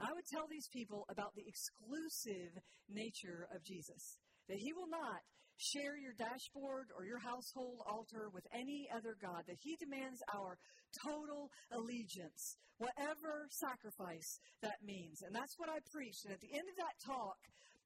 I 0.00 0.12
would 0.12 0.26
tell 0.26 0.46
these 0.48 0.68
people 0.68 1.04
about 1.10 1.34
the 1.34 1.46
exclusive 1.46 2.54
nature 2.88 3.48
of 3.54 3.64
Jesus 3.64 4.16
that 4.48 4.58
He 4.58 4.72
will 4.72 4.88
not 4.88 5.20
share 5.58 5.98
your 5.98 6.14
dashboard 6.14 6.86
or 6.96 7.04
your 7.04 7.18
household 7.18 7.82
altar 7.84 8.30
with 8.32 8.46
any 8.54 8.88
other 8.94 9.16
God, 9.20 9.42
that 9.46 9.58
He 9.60 9.76
demands 9.76 10.22
our 10.32 10.56
total 11.02 11.50
allegiance, 11.72 12.56
whatever 12.78 13.50
sacrifice 13.50 14.38
that 14.62 14.78
means. 14.86 15.22
And 15.22 15.34
that's 15.34 15.58
what 15.58 15.68
I 15.68 15.82
preached. 15.90 16.24
And 16.24 16.32
at 16.32 16.40
the 16.40 16.54
end 16.54 16.70
of 16.70 16.78
that 16.78 16.94
talk, 17.04 17.38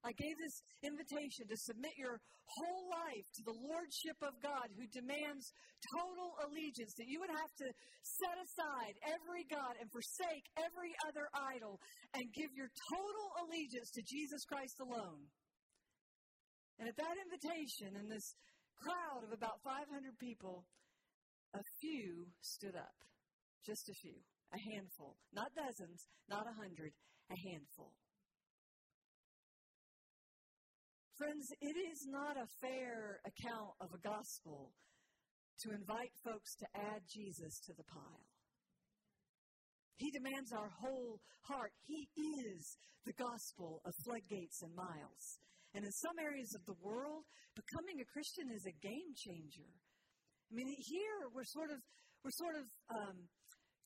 I 0.03 0.11
gave 0.11 0.35
this 0.35 0.59
invitation 0.83 1.47
to 1.47 1.55
submit 1.55 1.95
your 1.95 2.19
whole 2.43 2.85
life 2.91 3.27
to 3.39 3.43
the 3.47 3.55
Lordship 3.55 4.19
of 4.19 4.35
God 4.43 4.67
who 4.75 4.83
demands 4.91 5.47
total 5.95 6.35
allegiance, 6.43 6.91
that 6.99 7.07
you 7.07 7.23
would 7.23 7.31
have 7.31 7.53
to 7.63 7.67
set 8.03 8.35
aside 8.35 8.99
every 9.07 9.47
God 9.47 9.79
and 9.79 9.87
forsake 9.87 10.43
every 10.59 10.91
other 11.07 11.31
idol 11.55 11.79
and 12.11 12.35
give 12.35 12.51
your 12.51 12.67
total 12.91 13.27
allegiance 13.47 13.95
to 13.95 14.03
Jesus 14.03 14.43
Christ 14.43 14.75
alone. 14.83 15.23
And 16.79 16.91
at 16.91 16.99
that 16.99 17.15
invitation, 17.23 17.95
in 17.95 18.11
this 18.11 18.35
crowd 18.75 19.23
of 19.23 19.31
about 19.31 19.63
500 19.63 19.87
people, 20.19 20.67
a 21.55 21.63
few 21.79 22.27
stood 22.41 22.75
up. 22.75 22.97
Just 23.63 23.87
a 23.87 23.95
few. 24.03 24.19
A 24.51 24.59
handful. 24.75 25.15
Not 25.31 25.55
dozens, 25.55 26.05
not 26.27 26.43
a 26.43 26.53
hundred, 26.59 26.91
a 27.31 27.37
handful. 27.49 27.93
Friends, 31.17 31.45
it 31.61 31.77
is 31.77 32.07
not 32.09 32.37
a 32.37 32.49
fair 32.59 33.21
account 33.21 33.77
of 33.79 33.93
a 33.93 34.01
gospel 34.01 34.73
to 35.61 35.69
invite 35.69 36.09
folks 36.25 36.55
to 36.57 36.65
add 36.73 37.05
Jesus 37.05 37.61
to 37.69 37.73
the 37.77 37.85
pile. 37.85 38.25
He 39.97 40.09
demands 40.09 40.51
our 40.51 40.73
whole 40.81 41.21
heart. 41.45 41.71
He 41.85 42.09
is 42.17 42.77
the 43.05 43.13
gospel 43.13 43.81
of 43.85 43.93
floodgates 44.03 44.63
and 44.63 44.73
miles. 44.73 45.37
And 45.75 45.85
in 45.85 45.91
some 46.01 46.17
areas 46.17 46.49
of 46.57 46.65
the 46.65 46.81
world, 46.81 47.29
becoming 47.53 48.01
a 48.01 48.09
Christian 48.09 48.49
is 48.49 48.65
a 48.65 48.73
game 48.81 49.13
changer. 49.13 49.69
I 50.49 50.51
mean, 50.55 50.73
here 50.89 51.29
we're 51.29 51.45
sort 51.45 51.69
of 51.69 51.77
we're 52.25 52.39
sort 52.41 52.57
of 52.57 52.65
um, 52.89 53.17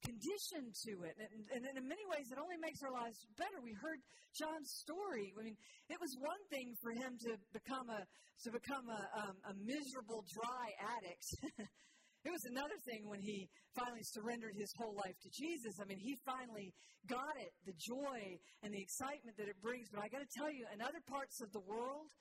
conditioned 0.03 0.75
to 0.85 0.93
it, 1.07 1.15
and, 1.17 1.65
and, 1.65 1.77
in 1.77 1.87
many 1.87 2.05
ways, 2.09 2.29
it 2.31 2.37
only 2.37 2.57
makes 2.57 2.83
our 2.83 2.91
lives 2.91 3.25
better. 3.37 3.57
We 3.63 3.73
heard 3.73 3.99
John's 4.37 4.69
story. 4.69 5.33
I 5.33 5.43
mean, 5.43 5.57
it 5.89 5.97
was 5.99 6.13
one 6.19 6.41
thing 6.49 6.75
for 6.81 6.91
him 6.91 7.17
to 7.25 7.37
become 7.53 7.89
a 7.89 8.05
to 8.45 8.51
become 8.53 8.85
a, 8.85 9.01
um, 9.17 9.35
a 9.49 9.53
miserable 9.65 10.21
dry 10.29 10.69
addict. 10.77 11.25
It 12.25 12.35
was 12.35 12.43
another 12.43 12.75
thing 12.83 13.07
when 13.07 13.21
he 13.21 13.47
finally 13.71 14.03
surrendered 14.03 14.51
his 14.51 14.73
whole 14.75 14.91
life 14.99 15.15
to 15.23 15.29
Jesus. 15.31 15.79
I 15.79 15.85
mean, 15.87 15.95
he 15.95 16.19
finally 16.27 16.73
got 17.07 17.39
it, 17.39 17.55
the 17.63 17.71
joy 17.79 18.19
and 18.63 18.73
the 18.73 18.83
excitement 18.83 19.37
that 19.37 19.47
it 19.47 19.55
brings. 19.63 19.87
But 19.87 20.03
I 20.03 20.11
got 20.11 20.19
to 20.19 20.33
tell 20.35 20.51
you, 20.51 20.67
in 20.75 20.81
other 20.81 20.99
parts 21.07 21.39
of 21.39 21.53
the 21.55 21.63
world, 21.63 22.11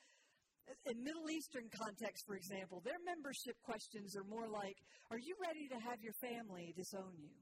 in 0.86 1.02
Middle 1.02 1.26
Eastern 1.30 1.66
context, 1.74 2.22
for 2.26 2.38
example, 2.38 2.82
their 2.86 3.02
membership 3.02 3.58
questions 3.66 4.14
are 4.14 4.26
more 4.30 4.46
like 4.46 4.78
Are 5.10 5.18
you 5.18 5.34
ready 5.42 5.66
to 5.74 5.78
have 5.82 5.98
your 6.02 6.14
family 6.22 6.74
disown 6.76 7.14
you? 7.18 7.34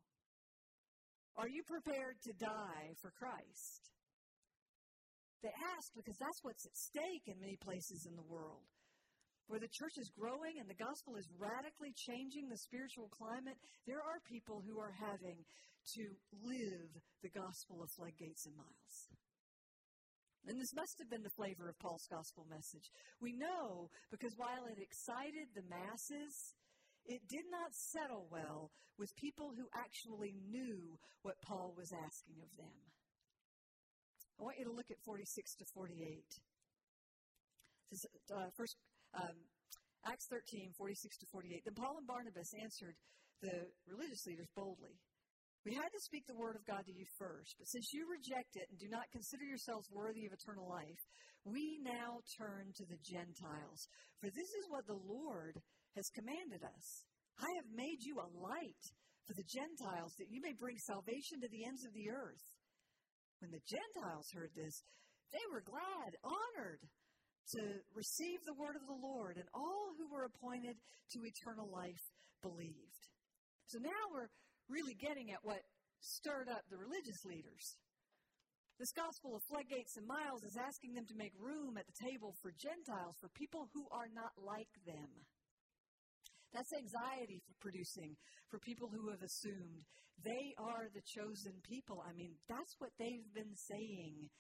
Are 1.37 1.49
you 1.49 1.63
prepared 1.63 2.21
to 2.25 2.33
die 2.33 2.95
for 3.03 3.11
Christ? 3.11 3.91
They 5.43 5.53
ask 5.77 5.93
because 5.95 6.17
that's 6.17 6.43
what's 6.43 6.65
at 6.65 6.77
stake 6.77 7.27
in 7.27 7.41
many 7.41 7.57
places 7.57 8.07
in 8.07 8.17
the 8.17 8.23
world 8.23 8.65
where 9.47 9.61
the 9.61 9.69
church 9.69 9.99
is 10.01 10.09
growing 10.09 10.57
and 10.59 10.69
the 10.69 10.81
gospel 10.81 11.17
is 11.17 11.29
radically 11.37 11.93
changing 11.93 12.49
the 12.49 12.57
spiritual 12.57 13.09
climate, 13.13 13.57
there 13.87 14.01
are 14.01 14.21
people 14.25 14.65
who 14.65 14.81
are 14.81 14.95
having 14.97 15.45
to 15.93 16.05
live 16.41 16.89
the 17.23 17.29
gospel 17.29 17.83
of 17.83 17.91
floodgates 17.93 18.47
and 18.47 18.57
miles. 18.57 18.97
And 20.49 20.61
this 20.61 20.77
must 20.77 20.99
have 21.01 21.09
been 21.09 21.25
the 21.25 21.37
flavor 21.37 21.69
of 21.69 21.79
Paul's 21.81 22.09
gospel 22.09 22.45
message. 22.49 22.89
We 23.21 23.33
know 23.33 23.89
because 24.11 24.37
while 24.37 24.69
it 24.69 24.81
excited 24.81 25.49
the 25.57 25.65
masses, 25.69 26.53
it 27.07 27.21
did 27.29 27.45
not 27.51 27.75
settle 27.75 28.27
well 28.31 28.71
with 28.99 29.15
people 29.17 29.53
who 29.57 29.67
actually 29.75 30.37
knew 30.49 30.99
what 31.23 31.41
Paul 31.43 31.75
was 31.77 31.93
asking 31.93 32.37
of 32.43 32.57
them. 32.57 32.75
I 34.39 34.43
want 34.43 34.59
you 34.59 34.65
to 34.65 34.73
look 34.73 34.91
at 34.91 34.99
46 35.05 35.55
to 35.57 35.65
48. 35.75 36.25
This 37.91 38.05
is, 38.05 38.11
uh, 38.35 38.51
first, 38.57 38.77
um, 39.15 39.37
Acts 40.07 40.27
13, 40.27 40.73
46 40.77 41.19
to 41.19 41.27
48. 41.27 41.63
Then 41.65 41.75
Paul 41.75 41.97
and 41.99 42.07
Barnabas 42.07 42.53
answered 42.61 42.97
the 43.41 43.71
religious 43.87 44.27
leaders 44.27 44.49
boldly. 44.55 44.99
We 45.65 45.73
had 45.73 45.89
to 45.97 46.01
speak 46.01 46.27
the 46.27 46.37
word 46.37 46.57
of 46.57 46.67
God 46.67 46.85
to 46.85 46.93
you 46.93 47.07
first, 47.17 47.57
but 47.57 47.69
since 47.69 47.93
you 47.93 48.05
reject 48.05 48.57
it 48.57 48.69
and 48.69 48.79
do 48.79 48.89
not 48.89 49.09
consider 49.13 49.45
yourselves 49.45 49.89
worthy 49.91 50.27
of 50.27 50.33
eternal 50.33 50.69
life, 50.69 51.01
we 51.45 51.79
now 51.81 52.21
turn 52.37 52.73
to 52.77 52.85
the 52.85 53.01
Gentiles. 53.01 53.89
For 54.21 54.29
this 54.29 54.53
is 54.53 54.69
what 54.69 54.87
the 54.87 55.01
Lord 55.09 55.57
has 55.95 56.11
commanded 56.15 56.63
us 56.63 57.05
I 57.39 57.51
have 57.59 57.71
made 57.75 57.99
you 58.03 58.23
a 58.23 58.31
light 58.39 58.85
for 59.27 59.35
the 59.35 59.49
Gentiles, 59.49 60.15
that 60.19 60.31
you 60.31 60.41
may 60.41 60.53
bring 60.53 60.79
salvation 60.79 61.41
to 61.41 61.49
the 61.49 61.65
ends 61.65 61.85
of 61.85 61.95
the 61.95 62.11
earth. 62.11 62.47
When 63.41 63.51
the 63.51 63.65
Gentiles 63.67 64.29
heard 64.31 64.53
this, 64.55 64.85
they 65.33 65.43
were 65.51 65.65
glad, 65.65 66.15
honored 66.23 66.83
to 67.59 67.63
receive 67.93 68.41
the 68.45 68.55
word 68.55 68.77
of 68.77 68.87
the 68.87 69.01
Lord, 69.03 69.37
and 69.37 69.49
all 69.53 69.93
who 69.99 70.09
were 70.13 70.29
appointed 70.29 70.77
to 71.13 71.27
eternal 71.27 71.69
life 71.69 72.05
believed. 72.41 73.03
So 73.67 73.79
now 73.81 74.03
we're 74.13 74.31
really 74.69 74.95
getting 74.95 75.33
at 75.33 75.43
what 75.43 75.61
stirred 76.01 76.49
up 76.49 76.63
the 76.71 76.79
religious 76.79 77.25
leaders. 77.25 77.77
This 78.79 78.93
gospel 78.93 79.37
of 79.37 79.43
floodgates 79.49 79.97
and 79.97 80.07
miles 80.07 80.43
is 80.45 80.57
asking 80.57 80.95
them 80.95 81.07
to 81.07 81.17
make 81.17 81.33
room 81.39 81.77
at 81.79 81.87
the 81.87 82.01
table 82.11 82.35
for 82.43 82.53
Gentiles, 82.57 83.17
for 83.21 83.29
people 83.35 83.69
who 83.73 83.87
are 83.91 84.09
not 84.13 84.33
like 84.37 84.71
them. 84.87 85.09
That's 86.55 86.71
anxiety 86.73 87.43
producing 87.59 88.15
for 88.49 88.59
people 88.63 88.87
who 88.87 89.11
have 89.11 89.23
assumed 89.23 89.83
they 90.23 90.55
are 90.57 90.87
the 90.95 91.03
chosen 91.03 91.59
people. 91.67 91.99
I 92.07 92.15
mean, 92.15 92.39
that's 92.49 92.79
what 92.79 92.95
they've 92.99 93.27
been 93.35 93.59
saying 93.59 94.31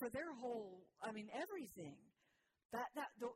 for 0.00 0.08
their 0.08 0.32
whole, 0.40 0.88
I 1.04 1.12
mean, 1.12 1.28
everything. 1.36 2.00
That, 2.72 2.88
that, 2.96 3.12
the, 3.20 3.28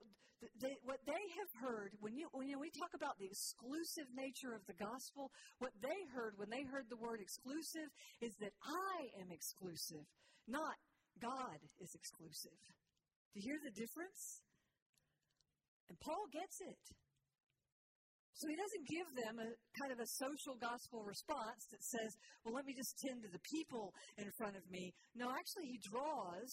they, 0.60 0.76
what 0.88 1.04
they 1.04 1.24
have 1.36 1.52
heard, 1.60 1.92
when, 2.00 2.16
you, 2.16 2.28
when 2.32 2.48
you 2.48 2.56
know, 2.56 2.64
we 2.64 2.72
talk 2.72 2.96
about 2.96 3.20
the 3.20 3.28
exclusive 3.28 4.08
nature 4.16 4.56
of 4.56 4.64
the 4.64 4.76
gospel, 4.80 5.28
what 5.60 5.72
they 5.84 6.00
heard 6.16 6.34
when 6.40 6.48
they 6.48 6.64
heard 6.64 6.88
the 6.88 6.96
word 6.96 7.20
exclusive 7.20 7.92
is 8.24 8.32
that 8.40 8.56
I 8.64 9.20
am 9.20 9.28
exclusive, 9.28 10.08
not 10.48 10.80
God 11.20 11.60
is 11.78 11.92
exclusive. 11.94 12.56
Do 13.32 13.40
you 13.40 13.44
hear 13.44 13.60
the 13.60 13.76
difference? 13.76 14.40
And 15.92 16.00
Paul 16.00 16.24
gets 16.32 16.64
it. 16.64 16.84
So 18.40 18.48
he 18.48 18.56
doesn't 18.56 18.88
give 18.88 19.08
them 19.20 19.36
a 19.36 19.52
kind 19.76 19.92
of 19.92 20.00
a 20.00 20.08
social 20.16 20.56
gospel 20.56 21.04
response 21.04 21.68
that 21.68 21.84
says, 21.84 22.16
well, 22.40 22.56
let 22.56 22.64
me 22.64 22.72
just 22.72 22.96
tend 22.96 23.20
to 23.20 23.28
the 23.28 23.44
people 23.52 23.92
in 24.16 24.32
front 24.40 24.56
of 24.56 24.64
me. 24.72 24.96
No, 25.12 25.28
actually, 25.28 25.68
he 25.68 25.78
draws 25.84 26.48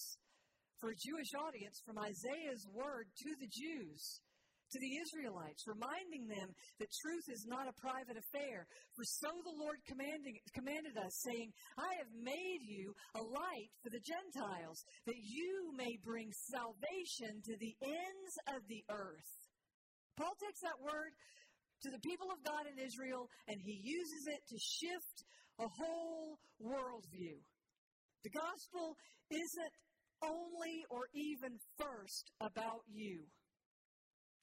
for 0.84 0.92
a 0.92 1.00
Jewish 1.00 1.32
audience 1.32 1.80
from 1.88 1.96
Isaiah's 1.96 2.68
word 2.76 3.08
to 3.08 3.30
the 3.40 3.48
Jews, 3.48 4.20
to 4.68 4.78
the 4.84 5.00
Israelites, 5.00 5.64
reminding 5.64 6.28
them 6.28 6.52
that 6.76 6.92
truth 7.00 7.24
is 7.32 7.48
not 7.48 7.72
a 7.72 7.80
private 7.80 8.20
affair. 8.20 8.68
For 8.92 9.08
so 9.08 9.32
the 9.32 9.56
Lord 9.56 9.80
commanded 9.88 10.96
us, 11.00 11.14
saying, 11.24 11.48
I 11.80 11.88
have 12.04 12.12
made 12.12 12.68
you 12.68 12.92
a 13.16 13.24
light 13.24 13.72
for 13.80 13.88
the 13.88 14.04
Gentiles, 14.04 14.84
that 15.08 15.16
you 15.24 15.72
may 15.72 15.96
bring 16.04 16.28
salvation 16.52 17.40
to 17.48 17.56
the 17.56 17.74
ends 17.80 18.32
of 18.52 18.60
the 18.68 18.84
earth. 18.92 19.32
Paul 20.20 20.36
takes 20.36 20.60
that 20.60 20.84
word 20.84 21.16
to 21.82 21.90
the 21.90 22.00
people 22.00 22.28
of 22.30 22.42
God 22.44 22.66
in 22.66 22.78
Israel 22.78 23.28
and 23.46 23.60
he 23.60 23.80
uses 23.82 24.26
it 24.26 24.42
to 24.48 24.58
shift 24.58 25.16
a 25.58 25.68
whole 25.68 26.38
worldview. 26.62 27.38
The 28.24 28.30
gospel 28.30 28.96
isn't 29.30 29.74
only 30.22 30.82
or 30.90 31.06
even 31.14 31.58
first 31.78 32.32
about 32.40 32.82
you. 32.90 33.22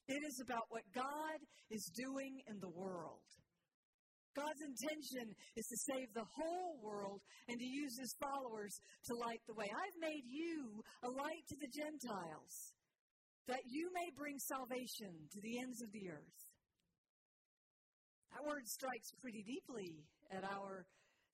It 0.08 0.22
is 0.28 0.40
about 0.40 0.70
what 0.70 0.84
God 0.94 1.40
is 1.72 1.92
doing 1.96 2.40
in 2.48 2.60
the 2.62 2.70
world. 2.70 3.26
God's 4.36 4.62
intention 4.62 5.34
is 5.56 5.66
to 5.68 5.78
save 5.96 6.14
the 6.14 6.28
whole 6.28 6.78
world 6.84 7.22
and 7.48 7.58
to 7.58 7.66
use 7.66 7.98
his 7.98 8.14
followers 8.20 8.76
to 9.08 9.16
light 9.16 9.40
the 9.48 9.56
way. 9.56 9.66
I've 9.72 10.00
made 10.00 10.28
you 10.28 10.84
a 11.04 11.10
light 11.10 11.44
to 11.50 11.56
the 11.56 11.72
Gentiles, 11.72 12.76
that 13.48 13.64
you 13.66 13.90
may 13.96 14.12
bring 14.16 14.38
salvation 14.38 15.16
to 15.32 15.40
the 15.42 15.60
ends 15.60 15.82
of 15.82 15.92
the 15.92 16.12
earth. 16.12 16.45
That 18.36 18.44
word 18.44 18.68
strikes 18.68 19.16
pretty 19.24 19.48
deeply 19.48 20.04
at 20.28 20.44
our 20.44 20.84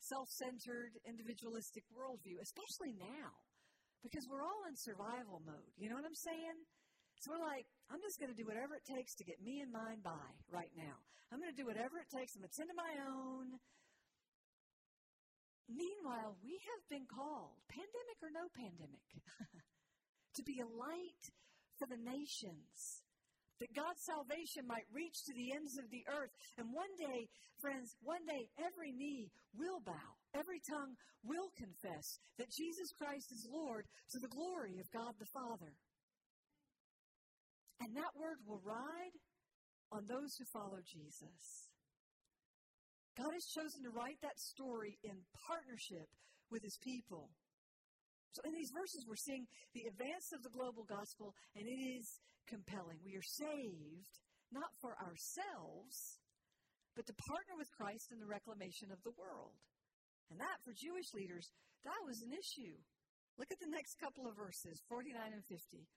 self 0.05 0.29
centered, 0.29 0.93
individualistic 1.01 1.81
worldview, 1.89 2.37
especially 2.37 2.93
now 2.93 3.33
because 4.05 4.29
we're 4.29 4.45
all 4.45 4.69
in 4.69 4.77
survival 4.77 5.41
mode. 5.41 5.73
You 5.81 5.89
know 5.89 5.97
what 5.97 6.05
I'm 6.05 6.17
saying? 6.17 6.57
So 7.21 7.33
we're 7.33 7.41
like, 7.41 7.65
I'm 7.89 8.01
just 8.01 8.21
going 8.21 8.29
to 8.29 8.37
do 8.37 8.45
whatever 8.45 8.77
it 8.77 8.85
takes 8.85 9.13
to 9.17 9.25
get 9.25 9.41
me 9.41 9.61
and 9.61 9.73
mine 9.73 10.01
by 10.05 10.29
right 10.49 10.73
now. 10.77 10.97
I'm 11.33 11.41
going 11.41 11.53
to 11.53 11.57
do 11.57 11.65
whatever 11.65 11.97
it 12.01 12.09
takes. 12.09 12.37
I'm 12.37 12.45
going 12.45 12.53
to 12.53 12.57
tend 12.57 12.69
to 12.69 12.77
my 12.77 12.93
own. 13.01 13.57
Meanwhile, 15.69 16.37
we 16.41 16.57
have 16.69 16.83
been 16.89 17.09
called, 17.09 17.57
pandemic 17.69 18.17
or 18.21 18.29
no 18.29 18.45
pandemic, 18.57 19.05
to 20.37 20.41
be 20.45 20.61
a 20.61 20.69
light 20.69 21.23
for 21.77 21.89
the 21.89 21.97
nations 21.97 23.05
that 23.61 23.77
God's 23.77 24.01
salvation 24.01 24.65
might 24.65 24.89
reach 24.89 25.21
to 25.29 25.33
the 25.37 25.53
ends 25.53 25.77
of 25.77 25.85
the 25.93 26.01
earth. 26.09 26.33
And 26.57 26.73
one 26.73 26.89
day, 26.97 27.29
friends, 27.61 27.93
one 28.01 28.25
day 28.25 28.49
every 28.57 28.91
knee 28.91 29.29
will 29.53 29.79
bow, 29.85 30.17
every 30.33 30.59
tongue 30.65 30.97
will 31.21 31.53
confess 31.53 32.17
that 32.41 32.49
Jesus 32.49 32.89
Christ 32.97 33.29
is 33.29 33.45
Lord 33.45 33.85
to 34.11 34.19
the 34.19 34.33
glory 34.33 34.81
of 34.81 34.89
God 34.89 35.13
the 35.21 35.29
Father. 35.29 35.77
And 37.79 37.93
that 37.95 38.17
word 38.17 38.41
will 38.49 38.61
ride 38.65 39.15
on 39.93 40.09
those 40.09 40.33
who 40.37 40.45
follow 40.49 40.81
Jesus. 40.81 41.69
God 43.17 43.33
has 43.33 43.45
chosen 43.45 43.85
to 43.85 43.93
write 43.93 44.17
that 44.21 44.39
story 44.41 44.97
in 45.03 45.21
partnership 45.45 46.09
with 46.49 46.63
his 46.63 46.77
people. 46.81 47.29
So 48.33 48.41
in 48.47 48.53
these 48.53 48.71
verses, 48.71 49.05
we're 49.05 49.19
seeing 49.19 49.45
the 49.75 49.85
advance 49.91 50.31
of 50.31 50.41
the 50.41 50.49
global 50.49 50.87
gospel, 50.87 51.35
and 51.53 51.67
it 51.67 51.81
is 51.99 52.21
compelling. 52.47 52.99
We 53.03 53.15
are 53.15 53.25
saved 53.25 54.19
not 54.51 54.75
for 54.79 54.95
ourselves, 54.99 56.19
but 56.95 57.07
to 57.07 57.15
partner 57.15 57.55
with 57.55 57.71
Christ 57.71 58.11
in 58.11 58.19
the 58.19 58.27
reclamation 58.27 58.91
of 58.91 59.01
the 59.03 59.15
world. 59.15 59.55
And 60.29 60.39
that, 60.39 60.59
for 60.63 60.75
Jewish 60.75 61.13
leaders, 61.13 61.51
that 61.83 62.03
was 62.05 62.21
an 62.21 62.35
issue. 62.35 62.75
Look 63.39 63.51
at 63.51 63.59
the 63.59 63.71
next 63.71 63.99
couple 63.99 64.27
of 64.27 64.35
verses, 64.35 64.83
49 64.87 65.15
and 65.33 65.43
50. 65.47 65.87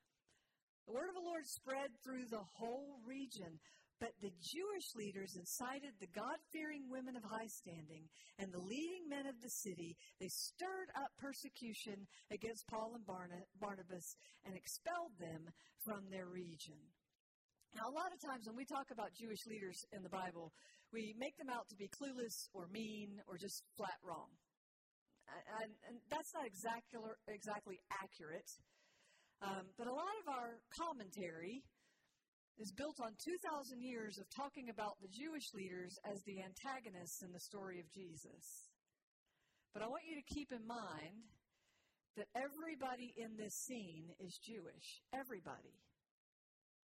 The 0.86 0.92
word 0.92 1.08
of 1.08 1.18
the 1.18 1.26
Lord 1.26 1.46
spread 1.46 1.90
through 2.02 2.30
the 2.30 2.46
whole 2.60 3.00
region, 3.06 3.58
but 4.00 4.10
the 4.20 4.32
Jewish 4.42 4.94
leaders 4.94 5.36
incited 5.36 5.94
the 6.00 6.10
God 6.14 6.38
fearing 6.52 6.90
women 6.90 7.16
of 7.16 7.24
high 7.24 7.46
standing 7.46 8.08
and 8.38 8.52
the 8.52 8.58
leading 8.58 9.08
men 9.08 9.26
of 9.26 9.40
the 9.40 9.50
city. 9.50 9.96
They 10.20 10.28
stirred 10.28 10.90
up 10.96 11.10
persecution 11.18 12.06
against 12.30 12.66
Paul 12.68 12.94
and 12.94 13.06
Barnabas 13.06 14.16
and 14.44 14.56
expelled 14.56 15.14
them 15.18 15.48
from 15.84 16.10
their 16.10 16.26
region. 16.26 16.78
Now, 17.74 17.90
a 17.90 17.94
lot 17.94 18.14
of 18.14 18.22
times 18.22 18.46
when 18.46 18.54
we 18.54 18.64
talk 18.64 18.90
about 18.94 19.10
Jewish 19.18 19.46
leaders 19.46 19.82
in 19.90 20.02
the 20.02 20.12
Bible, 20.12 20.54
we 20.92 21.14
make 21.18 21.36
them 21.36 21.50
out 21.50 21.66
to 21.70 21.76
be 21.76 21.90
clueless 21.90 22.46
or 22.54 22.70
mean 22.70 23.18
or 23.26 23.36
just 23.36 23.62
flat 23.76 23.98
wrong. 24.02 24.30
And, 25.58 25.72
and 25.88 25.98
that's 26.10 26.30
not 26.34 26.46
exactly, 26.46 27.00
exactly 27.26 27.80
accurate. 27.90 28.46
Um, 29.42 29.66
but 29.76 29.88
a 29.88 29.92
lot 29.92 30.14
of 30.22 30.30
our 30.30 30.62
commentary 30.70 31.64
is 32.58 32.72
built 32.72 33.00
on 33.00 33.12
2,000 33.18 33.82
years 33.82 34.18
of 34.18 34.30
talking 34.30 34.70
about 34.70 35.00
the 35.02 35.08
Jewish 35.08 35.52
leaders 35.54 35.98
as 36.04 36.22
the 36.22 36.42
antagonists 36.42 37.22
in 37.22 37.32
the 37.32 37.40
story 37.40 37.80
of 37.80 37.90
Jesus. 37.90 38.70
But 39.72 39.82
I 39.82 39.88
want 39.88 40.06
you 40.06 40.14
to 40.14 40.34
keep 40.34 40.52
in 40.52 40.66
mind 40.66 41.26
that 42.16 42.30
everybody 42.36 43.12
in 43.16 43.36
this 43.36 43.54
scene 43.54 44.06
is 44.20 44.38
Jewish. 44.38 45.02
Everybody. 45.12 45.74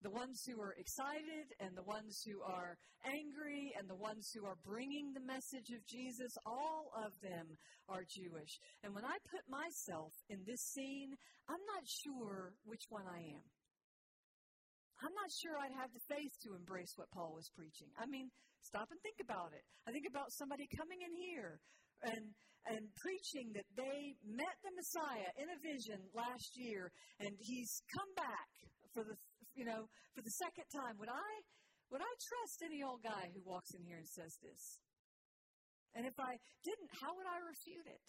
The 0.00 0.10
ones 0.10 0.46
who 0.46 0.60
are 0.62 0.74
excited 0.78 1.52
and 1.60 1.76
the 1.76 1.82
ones 1.82 2.22
who 2.24 2.40
are 2.40 2.78
angry 3.04 3.74
and 3.76 3.90
the 3.90 3.98
ones 3.98 4.30
who 4.32 4.46
are 4.46 4.56
bringing 4.64 5.12
the 5.12 5.26
message 5.26 5.74
of 5.74 5.84
Jesus, 5.86 6.38
all 6.46 6.92
of 6.96 7.12
them 7.20 7.58
are 7.88 8.06
Jewish. 8.08 8.60
And 8.84 8.94
when 8.94 9.04
I 9.04 9.18
put 9.28 9.42
myself 9.50 10.14
in 10.30 10.38
this 10.46 10.62
scene, 10.62 11.12
I'm 11.48 11.64
not 11.74 11.84
sure 11.84 12.54
which 12.64 12.84
one 12.88 13.04
I 13.10 13.18
am. 13.18 13.42
I'm 14.98 15.14
not 15.14 15.30
sure 15.30 15.54
I'd 15.54 15.78
have 15.78 15.94
the 15.94 16.02
faith 16.10 16.34
to 16.42 16.58
embrace 16.58 16.98
what 16.98 17.10
Paul 17.14 17.30
was 17.34 17.46
preaching. 17.54 17.86
I 17.94 18.06
mean, 18.10 18.30
stop 18.60 18.90
and 18.90 18.98
think 19.00 19.22
about 19.22 19.54
it. 19.54 19.62
I 19.86 19.94
think 19.94 20.10
about 20.10 20.34
somebody 20.34 20.66
coming 20.74 21.02
in 21.06 21.14
here 21.14 21.62
and 22.02 22.34
and 22.66 22.84
preaching 23.00 23.48
that 23.54 23.64
they 23.78 24.12
met 24.26 24.58
the 24.60 24.74
Messiah 24.74 25.30
in 25.40 25.48
a 25.48 25.58
vision 25.62 26.02
last 26.12 26.52
year, 26.58 26.90
and 27.22 27.32
he's 27.38 27.80
come 27.94 28.10
back 28.18 28.50
for 28.92 29.06
the 29.06 29.14
you 29.54 29.64
know 29.64 29.86
for 30.14 30.22
the 30.22 30.34
second 30.34 30.66
time. 30.74 30.98
Would 30.98 31.08
I 31.10 31.30
Would 31.94 32.02
I 32.02 32.12
trust 32.18 32.66
any 32.66 32.82
old 32.82 33.00
guy 33.06 33.30
who 33.32 33.40
walks 33.46 33.72
in 33.72 33.82
here 33.86 34.02
and 34.02 34.08
says 34.08 34.34
this? 34.42 34.82
And 35.94 36.04
if 36.04 36.18
I 36.20 36.36
didn't, 36.66 36.90
how 37.00 37.14
would 37.16 37.26
I 37.26 37.38
refute 37.46 37.86
it? 37.86 38.06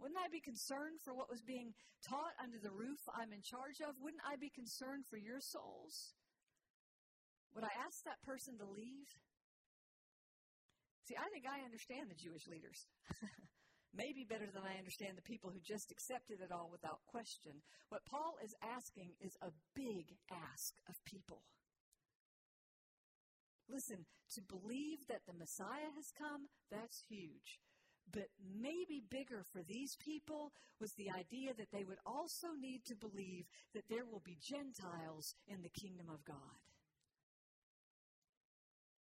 Wouldn't 0.00 0.18
I 0.18 0.32
be 0.32 0.40
concerned 0.40 1.04
for 1.04 1.12
what 1.12 1.28
was 1.28 1.44
being 1.44 1.76
taught 2.00 2.32
under 2.40 2.56
the 2.56 2.72
roof 2.72 3.04
I'm 3.12 3.36
in 3.36 3.44
charge 3.44 3.84
of? 3.84 4.00
Wouldn't 4.00 4.24
I 4.24 4.40
be 4.40 4.48
concerned 4.48 5.04
for 5.12 5.20
your 5.20 5.44
souls? 5.44 6.16
Would 7.52 7.68
I 7.68 7.74
ask 7.84 8.00
that 8.08 8.24
person 8.24 8.56
to 8.58 8.64
leave? 8.64 9.12
See, 11.04 11.20
I 11.20 11.28
think 11.28 11.44
I 11.44 11.66
understand 11.68 12.08
the 12.08 12.16
Jewish 12.16 12.48
leaders. 12.48 12.88
Maybe 13.92 14.24
better 14.24 14.46
than 14.48 14.62
I 14.62 14.78
understand 14.78 15.18
the 15.18 15.26
people 15.26 15.50
who 15.50 15.60
just 15.60 15.90
accepted 15.90 16.40
it 16.40 16.54
all 16.54 16.70
without 16.70 17.04
question. 17.10 17.60
What 17.90 18.06
Paul 18.06 18.38
is 18.40 18.54
asking 18.62 19.18
is 19.20 19.36
a 19.42 19.50
big 19.74 20.14
ask 20.30 20.78
of 20.88 20.94
people. 21.04 21.42
Listen, 23.68 24.06
to 24.34 24.40
believe 24.46 25.02
that 25.10 25.26
the 25.26 25.34
Messiah 25.34 25.90
has 25.98 26.14
come, 26.14 26.46
that's 26.70 27.02
huge. 27.10 27.58
But 28.12 28.26
maybe 28.58 29.02
bigger 29.08 29.44
for 29.52 29.62
these 29.62 29.96
people 30.00 30.52
was 30.80 30.92
the 30.94 31.10
idea 31.10 31.54
that 31.54 31.70
they 31.72 31.84
would 31.84 32.00
also 32.04 32.48
need 32.58 32.84
to 32.86 32.96
believe 32.96 33.46
that 33.74 33.88
there 33.88 34.04
will 34.04 34.22
be 34.24 34.38
Gentiles 34.42 35.34
in 35.46 35.62
the 35.62 35.70
kingdom 35.70 36.08
of 36.10 36.24
God 36.24 36.58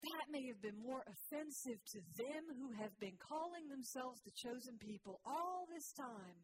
that 0.04 0.32
may 0.32 0.46
have 0.48 0.62
been 0.62 0.78
more 0.78 1.04
offensive 1.10 1.82
to 1.92 2.00
them 2.16 2.44
who 2.56 2.72
have 2.78 2.94
been 3.00 3.18
calling 3.18 3.68
themselves 3.68 4.22
the 4.22 4.36
chosen 4.36 4.78
people 4.78 5.20
all 5.26 5.66
this 5.74 5.92
time 5.92 6.38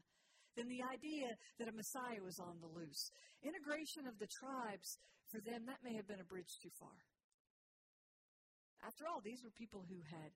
than 0.57 0.67
the 0.67 0.83
idea 0.83 1.29
that 1.57 1.69
a 1.69 1.75
Messiah 1.75 2.21
was 2.21 2.39
on 2.39 2.59
the 2.61 2.69
loose. 2.69 3.09
Integration 3.41 4.05
of 4.05 4.17
the 4.19 4.29
tribes, 4.29 4.97
for 5.29 5.41
them, 5.41 5.65
that 5.65 5.81
may 5.81 5.95
have 5.95 6.07
been 6.07 6.21
a 6.21 6.29
bridge 6.29 6.59
too 6.61 6.73
far. 6.77 6.97
After 8.85 9.07
all, 9.07 9.21
these 9.23 9.41
were 9.43 9.53
people 9.53 9.85
who 9.87 10.01
had 10.11 10.29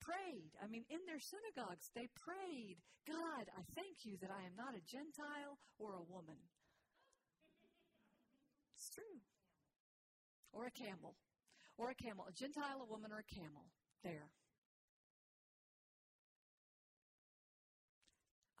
prayed. 0.00 0.52
I 0.58 0.66
mean, 0.66 0.84
in 0.88 1.04
their 1.06 1.20
synagogues, 1.20 1.92
they 1.94 2.08
prayed, 2.16 2.80
God, 3.06 3.44
I 3.52 3.62
thank 3.76 4.02
you 4.04 4.16
that 4.20 4.32
I 4.32 4.42
am 4.44 4.56
not 4.56 4.74
a 4.74 4.82
Gentile 4.88 5.60
or 5.78 5.94
a 5.94 6.08
woman. 6.08 6.40
It's 8.74 8.88
true. 8.90 9.20
Or 10.52 10.66
a 10.66 10.74
camel 10.74 11.14
or 11.80 11.90
a 11.90 11.94
camel, 11.96 12.28
a 12.28 12.32
Gentile, 12.36 12.84
a 12.84 12.84
woman, 12.84 13.10
or 13.10 13.24
a 13.24 13.34
camel. 13.34 13.72
There. 14.04 14.28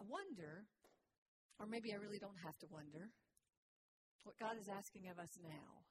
I 0.00 0.04
wonder, 0.08 0.64
or 1.60 1.66
maybe 1.66 1.92
I 1.92 2.00
really 2.00 2.18
don't 2.18 2.40
have 2.44 2.56
to 2.64 2.66
wonder, 2.72 3.12
what 4.24 4.40
God 4.40 4.56
is 4.58 4.68
asking 4.68 5.08
of 5.12 5.18
us 5.20 5.36
now 5.44 5.84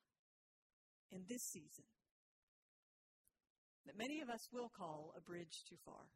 in 1.11 1.21
this 1.29 1.41
season 1.41 1.85
that 3.85 3.97
many 3.97 4.21
of 4.21 4.29
us 4.29 4.47
will 4.51 4.69
call 4.69 5.13
a 5.15 5.21
bridge 5.21 5.63
too 5.67 5.77
far. 5.85 6.09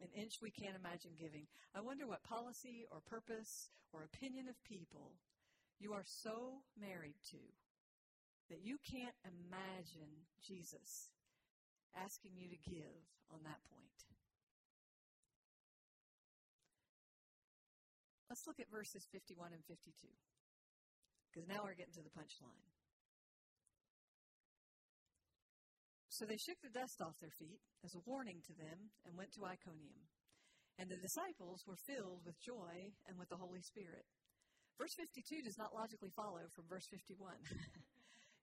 An 0.00 0.08
inch 0.14 0.42
we 0.42 0.50
can't 0.50 0.76
imagine 0.76 1.12
giving. 1.14 1.46
I 1.74 1.80
wonder 1.80 2.06
what 2.06 2.22
policy 2.24 2.84
or 2.90 2.98
purpose 3.06 3.70
or 3.92 4.02
opinion 4.02 4.48
of 4.48 4.56
people 4.64 5.14
you 5.78 5.92
are 5.92 6.06
so 6.06 6.62
married 6.78 7.18
to 7.30 7.42
that 8.50 8.62
you 8.62 8.78
can't 8.86 9.14
imagine 9.26 10.26
Jesus 10.42 11.10
asking 11.96 12.32
you 12.36 12.48
to 12.48 12.70
give 12.70 13.02
on 13.30 13.40
that 13.44 13.62
point. 13.70 13.98
Let's 18.30 18.46
look 18.46 18.60
at 18.60 18.70
verses 18.72 19.04
51 19.12 19.52
and 19.52 19.60
52, 19.68 20.08
because 21.28 21.44
now 21.48 21.60
we're 21.64 21.76
getting 21.76 21.92
to 22.00 22.04
the 22.06 22.14
punchline. 22.16 22.64
So 26.22 26.30
they 26.30 26.38
shook 26.38 26.62
the 26.62 26.70
dust 26.70 27.02
off 27.02 27.18
their 27.18 27.34
feet 27.34 27.58
as 27.82 27.98
a 27.98 28.06
warning 28.06 28.38
to 28.46 28.54
them 28.54 28.94
and 29.02 29.18
went 29.18 29.34
to 29.34 29.42
Iconium. 29.42 30.06
And 30.78 30.86
the 30.86 30.94
disciples 30.94 31.66
were 31.66 31.74
filled 31.74 32.22
with 32.22 32.38
joy 32.38 32.94
and 33.10 33.18
with 33.18 33.26
the 33.28 33.42
Holy 33.42 33.60
Spirit. 33.60 34.06
Verse 34.78 34.94
52 34.94 35.42
does 35.42 35.58
not 35.58 35.74
logically 35.74 36.14
follow 36.14 36.46
from 36.54 36.70
verse 36.70 36.86
51. 36.86 37.42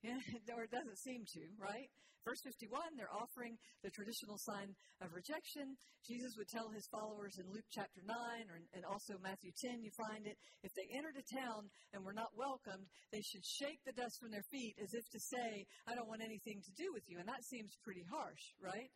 or 0.55 0.63
it 0.63 0.71
doesn't 0.71 0.97
seem 0.97 1.25
to, 1.35 1.43
right? 1.59 1.89
Verse 2.27 2.43
51, 2.43 2.99
they're 2.99 3.11
offering 3.15 3.55
the 3.81 3.89
traditional 3.89 4.37
sign 4.37 4.75
of 4.99 5.15
rejection. 5.15 5.79
Jesus 6.03 6.35
would 6.35 6.51
tell 6.51 6.67
his 6.69 6.85
followers 6.91 7.39
in 7.39 7.47
Luke 7.47 7.67
chapter 7.71 8.03
9 8.03 8.13
or, 8.51 8.59
and 8.75 8.83
also 8.83 9.15
Matthew 9.23 9.55
10, 9.55 9.81
you 9.81 9.91
find 9.95 10.27
it, 10.27 10.35
if 10.61 10.75
they 10.75 10.85
entered 10.91 11.15
a 11.15 11.25
town 11.25 11.71
and 11.95 12.03
were 12.03 12.15
not 12.15 12.35
welcomed, 12.35 12.91
they 13.11 13.23
should 13.23 13.45
shake 13.45 13.79
the 13.87 13.95
dust 13.95 14.19
from 14.19 14.31
their 14.35 14.45
feet 14.51 14.75
as 14.83 14.91
if 14.93 15.07
to 15.09 15.19
say, 15.19 15.65
I 15.87 15.95
don't 15.95 16.11
want 16.11 16.21
anything 16.21 16.59
to 16.61 16.73
do 16.75 16.91
with 16.91 17.07
you. 17.07 17.19
And 17.19 17.27
that 17.27 17.47
seems 17.47 17.79
pretty 17.81 18.03
harsh, 18.03 18.53
right? 18.59 18.91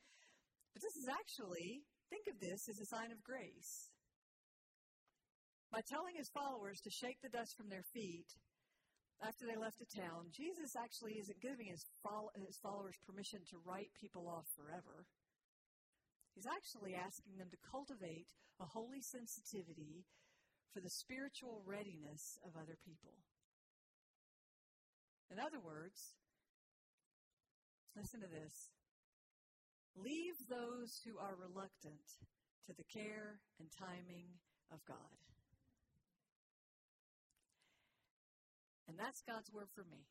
But 0.75 0.83
this 0.83 0.97
is 0.99 1.07
actually, 1.07 1.87
think 2.11 2.27
of 2.27 2.37
this 2.43 2.67
as 2.67 2.79
a 2.83 2.91
sign 2.91 3.09
of 3.15 3.23
grace. 3.23 3.89
By 5.71 5.81
telling 5.89 6.13
his 6.19 6.29
followers 6.29 6.77
to 6.85 6.91
shake 6.91 7.17
the 7.23 7.33
dust 7.33 7.57
from 7.57 7.69
their 7.71 7.87
feet, 7.97 8.29
after 9.25 9.47
they 9.47 9.55
left 9.55 9.79
the 9.79 9.87
town, 9.87 10.27
Jesus 10.35 10.75
actually 10.75 11.15
isn't 11.19 11.41
giving 11.41 11.67
his, 11.67 11.85
his 12.45 12.57
followers 12.59 12.99
permission 13.07 13.39
to 13.49 13.63
write 13.63 13.89
people 13.99 14.27
off 14.27 14.45
forever. 14.55 15.07
He's 16.35 16.49
actually 16.49 16.95
asking 16.95 17.37
them 17.37 17.47
to 17.51 17.69
cultivate 17.69 18.27
a 18.59 18.65
holy 18.65 19.01
sensitivity 19.01 20.05
for 20.73 20.81
the 20.81 20.89
spiritual 20.89 21.61
readiness 21.65 22.37
of 22.43 22.57
other 22.57 22.75
people. 22.83 23.13
In 25.31 25.39
other 25.39 25.59
words, 25.63 26.17
listen 27.95 28.21
to 28.21 28.27
this 28.27 28.69
leave 29.95 30.33
those 30.49 31.01
who 31.05 31.17
are 31.21 31.37
reluctant 31.37 32.17
to 32.65 32.73
the 32.73 32.83
care 32.83 33.39
and 33.59 33.69
timing 33.69 34.25
of 34.71 34.83
God. 34.85 35.32
And 38.93 39.01
that's 39.01 39.25
God's 39.25 39.49
word 39.49 39.73
for 39.73 39.81
me. 39.89 40.05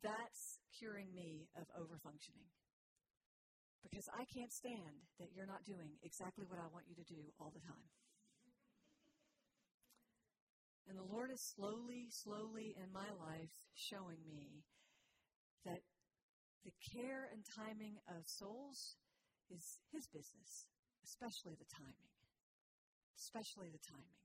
That's 0.00 0.56
curing 0.72 1.12
me 1.12 1.52
of 1.52 1.68
overfunctioning. 1.76 2.48
Because 3.84 4.08
I 4.16 4.24
can't 4.24 4.48
stand 4.48 5.12
that 5.20 5.28
you're 5.36 5.44
not 5.44 5.68
doing 5.68 6.00
exactly 6.00 6.48
what 6.48 6.56
I 6.56 6.72
want 6.72 6.88
you 6.88 6.96
to 6.96 7.04
do 7.04 7.20
all 7.36 7.52
the 7.52 7.60
time. 7.60 7.92
And 10.88 10.96
the 10.96 11.04
Lord 11.04 11.28
is 11.28 11.44
slowly, 11.44 12.08
slowly 12.08 12.72
in 12.80 12.88
my 12.96 13.12
life 13.20 13.52
showing 13.76 14.24
me 14.24 14.64
that 15.68 15.84
the 16.64 16.72
care 16.96 17.28
and 17.28 17.44
timing 17.44 18.00
of 18.08 18.24
souls 18.24 18.96
is 19.52 19.84
His 19.92 20.08
business, 20.08 20.64
especially 21.04 21.60
the 21.60 21.68
timing. 21.68 22.08
Especially 23.20 23.68
the 23.68 23.84
timing. 23.84 24.19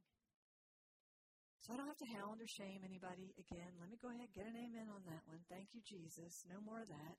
So 1.65 1.73
I 1.73 1.81
don't 1.81 1.89
have 1.89 2.05
to 2.05 2.13
hound 2.13 2.37
or 2.37 2.45
shame 2.45 2.85
anybody 2.85 3.33
again. 3.41 3.73
Let 3.81 3.89
me 3.89 3.97
go 3.97 4.13
ahead 4.13 4.29
get 4.37 4.45
an 4.45 4.53
amen 4.53 4.85
on 4.85 5.01
that 5.09 5.25
one. 5.25 5.41
Thank 5.49 5.73
you, 5.73 5.81
Jesus. 5.81 6.45
No 6.45 6.61
more 6.61 6.85
of 6.85 6.93
that. 6.93 7.17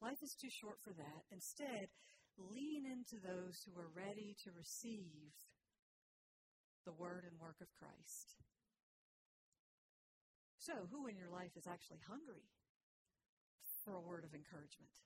Life 0.00 0.24
is 0.24 0.32
too 0.32 0.48
short 0.48 0.80
for 0.80 0.96
that. 0.96 1.20
Instead, 1.28 1.92
lean 2.40 2.88
into 2.88 3.20
those 3.20 3.60
who 3.68 3.76
are 3.76 3.92
ready 3.92 4.32
to 4.40 4.56
receive 4.56 5.36
the 6.88 6.96
word 6.96 7.28
and 7.28 7.36
work 7.36 7.60
of 7.60 7.68
Christ. 7.76 8.40
So, 10.56 10.88
who 10.88 11.04
in 11.04 11.20
your 11.20 11.28
life 11.28 11.52
is 11.60 11.68
actually 11.68 12.00
hungry 12.08 12.48
for 13.84 14.00
a 14.00 14.06
word 14.08 14.24
of 14.24 14.32
encouragement? 14.32 14.96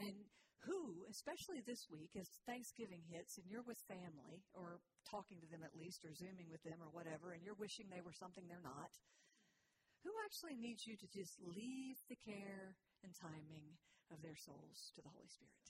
And 0.00 0.24
who, 0.64 1.04
especially 1.10 1.60
this 1.60 1.86
week, 1.90 2.16
as 2.16 2.28
Thanksgiving 2.46 3.04
hits 3.10 3.36
and 3.36 3.46
you're 3.50 3.66
with 3.66 3.78
family, 3.86 4.46
or 4.54 4.80
talking 5.04 5.38
to 5.40 5.50
them 5.50 5.62
at 5.62 5.76
least, 5.76 6.04
or 6.04 6.14
Zooming 6.14 6.48
with 6.50 6.62
them, 6.64 6.80
or 6.80 6.90
whatever, 6.90 7.32
and 7.32 7.44
you're 7.44 7.58
wishing 7.58 7.86
they 7.90 8.04
were 8.04 8.16
something 8.16 8.44
they're 8.48 8.64
not, 8.64 8.90
who 10.02 10.10
actually 10.24 10.56
needs 10.56 10.86
you 10.86 10.96
to 10.96 11.08
just 11.10 11.38
leave 11.42 11.98
the 12.08 12.18
care 12.18 12.78
and 13.02 13.12
timing 13.14 13.78
of 14.10 14.22
their 14.22 14.38
souls 14.38 14.94
to 14.94 15.02
the 15.02 15.10
Holy 15.10 15.28
Spirit? 15.28 15.66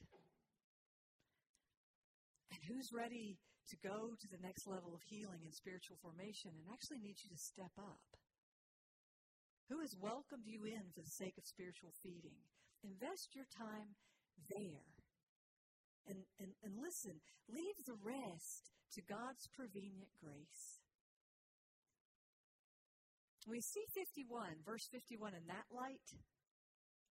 And 2.53 2.61
who's 2.69 2.93
ready 2.93 3.41
to 3.69 3.77
go 3.83 4.15
to 4.15 4.29
the 4.31 4.41
next 4.45 4.69
level 4.69 4.95
of 4.95 5.03
healing 5.03 5.43
and 5.45 5.53
spiritual 5.53 5.99
formation 6.01 6.53
and 6.55 6.69
actually 6.73 7.01
needs 7.01 7.25
you 7.25 7.31
to 7.33 7.41
step 7.41 7.73
up? 7.77 8.05
Who 9.69 9.81
has 9.81 9.99
welcomed 9.99 10.47
you 10.47 10.63
in 10.65 10.95
for 10.95 11.03
the 11.03 11.11
sake 11.11 11.35
of 11.37 11.45
spiritual 11.45 11.91
feeding? 12.03 12.39
Invest 12.87 13.35
your 13.35 13.51
time 13.51 13.99
there. 14.51 14.87
And, 16.07 16.23
and, 16.39 16.53
and 16.63 16.75
listen, 16.79 17.19
leave 17.51 17.79
the 17.85 17.99
rest 17.99 18.71
to 18.95 19.03
God's 19.03 19.49
prevenient 19.55 20.11
grace. 20.23 20.81
We 23.47 23.61
see 23.61 23.87
51, 23.95 24.67
verse 24.67 24.87
51 24.91 25.35
in 25.35 25.47
that 25.47 25.71
light. 25.71 26.11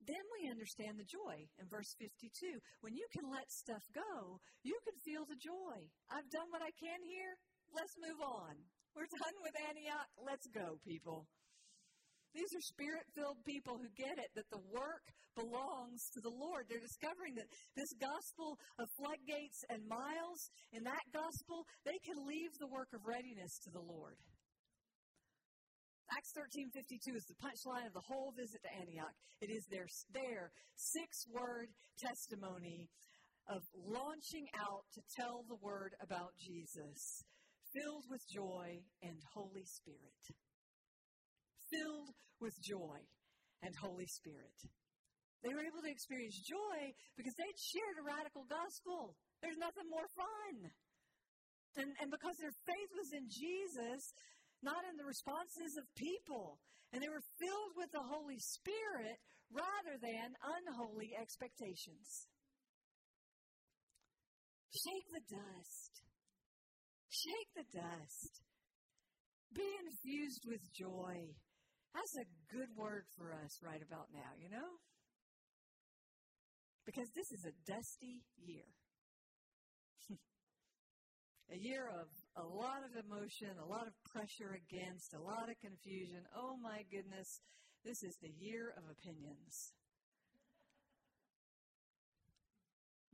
Then 0.04 0.22
we 0.36 0.52
understand 0.52 1.00
the 1.00 1.08
joy 1.08 1.48
in 1.58 1.66
verse 1.72 1.96
52. 1.98 2.60
When 2.84 2.94
you 2.94 3.08
can 3.10 3.26
let 3.32 3.48
stuff 3.50 3.84
go, 3.96 4.40
you 4.62 4.76
can 4.84 4.96
feel 5.02 5.24
the 5.26 5.40
joy. 5.40 5.78
I've 6.12 6.30
done 6.30 6.52
what 6.52 6.62
I 6.62 6.76
can 6.76 7.00
here. 7.08 7.40
Let's 7.72 7.96
move 7.98 8.20
on. 8.22 8.54
We're 8.94 9.12
done 9.12 9.36
with 9.42 9.56
Antioch. 9.68 10.08
Let's 10.20 10.48
go, 10.52 10.80
people. 10.84 11.28
These 12.36 12.52
are 12.52 12.68
spirit 12.68 13.08
filled 13.16 13.40
people 13.48 13.80
who 13.80 13.88
get 13.96 14.20
it 14.20 14.28
that 14.36 14.52
the 14.52 14.60
work 14.68 15.08
belongs 15.40 16.12
to 16.12 16.20
the 16.20 16.36
Lord. 16.36 16.68
They're 16.68 16.84
discovering 16.84 17.36
that 17.40 17.48
this 17.80 17.96
gospel 17.96 18.60
of 18.76 18.92
floodgates 19.00 19.64
and 19.72 19.88
miles, 19.88 20.52
in 20.76 20.84
that 20.84 21.08
gospel, 21.16 21.64
they 21.88 21.96
can 22.04 22.20
leave 22.28 22.52
the 22.60 22.68
work 22.68 22.92
of 22.92 23.08
readiness 23.08 23.56
to 23.64 23.72
the 23.72 23.80
Lord. 23.80 24.20
Acts 26.12 26.34
13:52 26.36 27.16
is 27.16 27.26
the 27.26 27.40
punchline 27.40 27.88
of 27.88 27.94
the 27.94 28.04
whole 28.04 28.32
visit 28.36 28.62
to 28.62 28.72
Antioch. 28.84 29.16
It 29.42 29.50
is 29.50 29.66
their, 29.72 29.88
their 30.12 30.52
six-word 30.76 31.72
testimony 31.98 32.90
of 33.48 33.64
launching 33.74 34.48
out 34.60 34.84
to 34.94 35.02
tell 35.16 35.44
the 35.48 35.56
word 35.56 35.96
about 36.02 36.36
Jesus, 36.38 37.24
filled 37.74 38.06
with 38.10 38.22
joy 38.28 38.84
and 39.02 39.18
Holy 39.34 39.66
Spirit. 39.66 40.36
Filled 41.76 42.10
with 42.40 42.56
joy 42.64 43.00
and 43.64 43.76
Holy 43.76 44.08
Spirit. 44.08 44.56
They 45.44 45.54
were 45.54 45.62
able 45.62 45.84
to 45.84 45.92
experience 45.92 46.40
joy 46.42 46.80
because 47.20 47.36
they'd 47.36 47.60
shared 47.60 48.02
a 48.02 48.08
radical 48.08 48.48
gospel. 48.50 49.14
There's 49.44 49.60
nothing 49.60 49.86
more 49.92 50.08
fun. 50.16 50.72
And, 51.78 51.92
and 52.00 52.10
because 52.10 52.40
their 52.40 52.56
faith 52.66 52.92
was 52.96 53.12
in 53.12 53.28
Jesus, 53.28 54.02
not 54.64 54.82
in 54.90 54.96
the 54.98 55.06
responses 55.06 55.76
of 55.78 55.86
people. 55.94 56.58
And 56.94 57.04
they 57.04 57.12
were 57.12 57.22
filled 57.38 57.74
with 57.76 57.92
the 57.92 58.02
Holy 58.02 58.40
Spirit 58.40 59.20
rather 59.52 60.00
than 60.00 60.34
unholy 60.40 61.12
expectations. 61.14 62.26
Shake 64.72 65.08
the 65.14 65.26
dust. 65.30 65.92
Shake 67.12 67.52
the 67.54 67.68
dust. 67.70 68.32
Be 69.54 69.68
infused 69.86 70.44
with 70.48 70.64
joy. 70.74 71.36
That's 71.96 72.18
a 72.20 72.28
good 72.52 72.76
word 72.76 73.08
for 73.16 73.32
us 73.32 73.64
right 73.64 73.80
about 73.80 74.12
now, 74.12 74.36
you 74.36 74.50
know? 74.50 74.84
Because 76.86 77.08
this 77.16 77.32
is 77.32 77.48
a 77.48 77.56
dusty 77.66 78.22
year. 78.36 78.68
a 81.56 81.58
year 81.58 81.88
of 81.88 82.12
a 82.36 82.46
lot 82.46 82.84
of 82.84 83.00
emotion, 83.00 83.56
a 83.64 83.66
lot 83.66 83.88
of 83.88 83.96
pressure 84.12 84.60
against, 84.60 85.16
a 85.16 85.24
lot 85.24 85.48
of 85.48 85.56
confusion. 85.64 86.28
Oh 86.36 86.58
my 86.62 86.84
goodness, 86.92 87.40
this 87.86 88.04
is 88.04 88.18
the 88.22 88.34
year 88.44 88.76
of 88.76 88.84
opinions. 88.92 89.72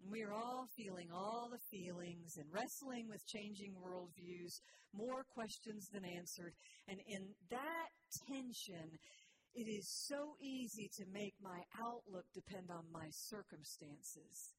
We 0.09 0.23
are 0.23 0.33
all 0.33 0.67
feeling 0.75 1.09
all 1.13 1.49
the 1.51 1.61
feelings 1.69 2.37
and 2.37 2.45
wrestling 2.51 3.07
with 3.07 3.25
changing 3.27 3.75
worldviews, 3.77 4.59
more 4.93 5.23
questions 5.33 5.87
than 5.93 6.03
answered. 6.05 6.53
And 6.87 6.99
in 7.07 7.27
that 7.49 7.89
tension, 8.27 8.97
it 9.53 9.67
is 9.67 9.87
so 10.07 10.35
easy 10.41 10.89
to 10.97 11.05
make 11.13 11.35
my 11.41 11.59
outlook 11.79 12.25
depend 12.33 12.71
on 12.71 12.85
my 12.91 13.07
circumstances. 13.11 14.53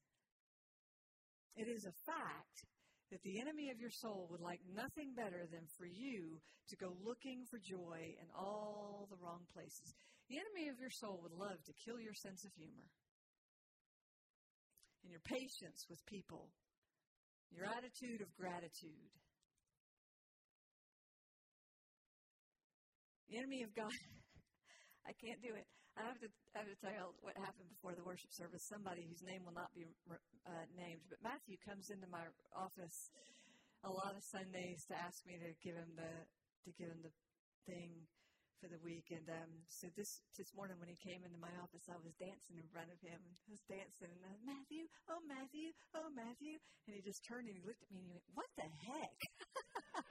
It 1.55 1.67
is 1.67 1.85
a 1.85 2.01
fact 2.05 2.65
that 3.11 3.21
the 3.21 3.41
enemy 3.41 3.69
of 3.69 3.79
your 3.79 3.93
soul 3.93 4.27
would 4.31 4.41
like 4.41 4.61
nothing 4.73 5.13
better 5.13 5.45
than 5.51 5.65
for 5.77 5.85
you 5.85 6.41
to 6.69 6.75
go 6.77 6.97
looking 7.03 7.45
for 7.49 7.59
joy 7.59 7.99
in 8.17 8.27
all 8.33 9.07
the 9.09 9.17
wrong 9.21 9.45
places. 9.53 9.93
The 10.29 10.39
enemy 10.39 10.69
of 10.69 10.79
your 10.79 10.89
soul 10.89 11.19
would 11.21 11.37
love 11.37 11.61
to 11.65 11.73
kill 11.85 11.99
your 11.99 12.15
sense 12.15 12.45
of 12.45 12.51
humor 12.57 12.89
and 15.03 15.11
your 15.11 15.23
patience 15.27 15.85
with 15.91 15.99
people, 16.07 16.47
your 17.51 17.67
attitude 17.67 18.23
of 18.23 18.31
gratitude. 18.39 19.11
The 23.27 23.37
enemy 23.37 23.63
of 23.67 23.75
God, 23.75 23.91
I 25.09 25.13
can't 25.19 25.41
do 25.43 25.51
it. 25.53 25.67
I 25.93 26.09
have 26.09 26.17
to, 26.25 26.29
I 26.57 26.65
have 26.65 26.69
to 26.71 26.79
tell 26.81 26.89
you 26.89 27.05
what 27.21 27.37
happened 27.37 27.69
before 27.69 27.93
the 27.93 28.01
worship 28.01 28.33
service. 28.33 28.65
Somebody 28.65 29.05
whose 29.05 29.21
name 29.21 29.45
will 29.45 29.53
not 29.53 29.69
be 29.77 29.85
uh, 30.09 30.65
named, 30.73 31.05
but 31.05 31.21
Matthew 31.21 31.53
comes 31.61 31.93
into 31.93 32.09
my 32.09 32.25
office 32.57 33.13
a 33.85 33.91
lot 33.91 34.17
of 34.17 34.23
Sundays 34.25 34.81
to 34.89 34.95
ask 34.97 35.21
me 35.27 35.37
to 35.37 35.53
give 35.61 35.77
him 35.77 35.91
the 35.93 36.11
to 36.65 36.69
give 36.79 36.89
him 36.89 37.03
the 37.03 37.13
thing 37.67 38.07
for 38.63 38.71
the 38.71 38.79
week. 38.79 39.11
And 39.11 39.27
um, 39.27 39.51
so 39.67 39.91
this 39.99 40.23
this 40.39 40.55
morning 40.55 40.79
when 40.79 40.87
he 40.87 40.95
came 40.95 41.27
into 41.27 41.35
my 41.35 41.51
office, 41.59 41.91
I 41.91 41.99
was 41.99 42.15
dancing 42.15 42.55
in 42.55 42.63
front 42.71 42.87
of 42.87 42.99
him. 43.03 43.19
I 43.19 43.51
was 43.51 43.59
dancing, 43.67 44.07
and 44.07 44.23
I 44.23 44.31
was, 44.31 44.39
Matthew, 44.47 44.87
oh 45.11 45.19
Matthew, 45.27 45.75
oh 45.99 46.07
Matthew, 46.15 46.63
and 46.87 46.95
he 46.95 47.03
just 47.03 47.27
turned 47.27 47.51
and 47.51 47.59
he 47.59 47.63
looked 47.67 47.83
at 47.83 47.91
me 47.91 47.99
and 47.99 48.07
he 48.07 48.15
went, 48.15 48.23
"What 48.31 48.47
the 48.55 48.63
heck?" 48.63 49.19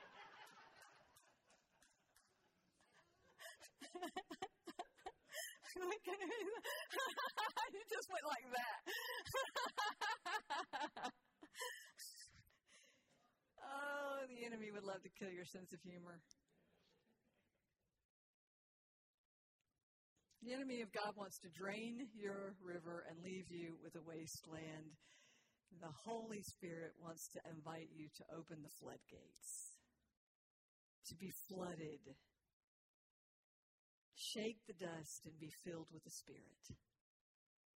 you 7.73 7.81
just 7.89 8.13
went 8.13 8.29
like 8.29 8.45
that. 8.53 8.85
oh, 13.65 14.29
the 14.29 14.45
enemy 14.45 14.69
would 14.69 14.85
love 14.85 15.01
to 15.09 15.13
kill 15.17 15.33
your 15.33 15.49
sense 15.49 15.73
of 15.73 15.81
humor. 15.81 16.21
The 20.43 20.53
enemy 20.53 20.83
of 20.83 20.93
God 20.93 21.15
wants 21.17 21.39
to 21.41 21.49
drain 21.55 22.07
your 22.15 22.55
river 22.59 23.07
and 23.09 23.17
leave 23.23 23.47
you 23.49 23.79
with 23.83 23.95
a 23.95 24.03
wasteland. 24.03 24.99
The 25.81 25.95
Holy 26.05 26.43
Spirit 26.43 26.93
wants 27.01 27.29
to 27.33 27.41
invite 27.49 27.89
you 27.95 28.09
to 28.19 28.25
open 28.37 28.59
the 28.63 28.75
floodgates, 28.79 29.79
to 31.09 31.15
be 31.15 31.31
flooded 31.49 32.15
shake 34.23 34.63
the 34.67 34.79
dust 34.79 35.27
and 35.27 35.35
be 35.41 35.51
filled 35.65 35.89
with 35.93 36.05
the 36.05 36.11
Spirit. 36.11 36.65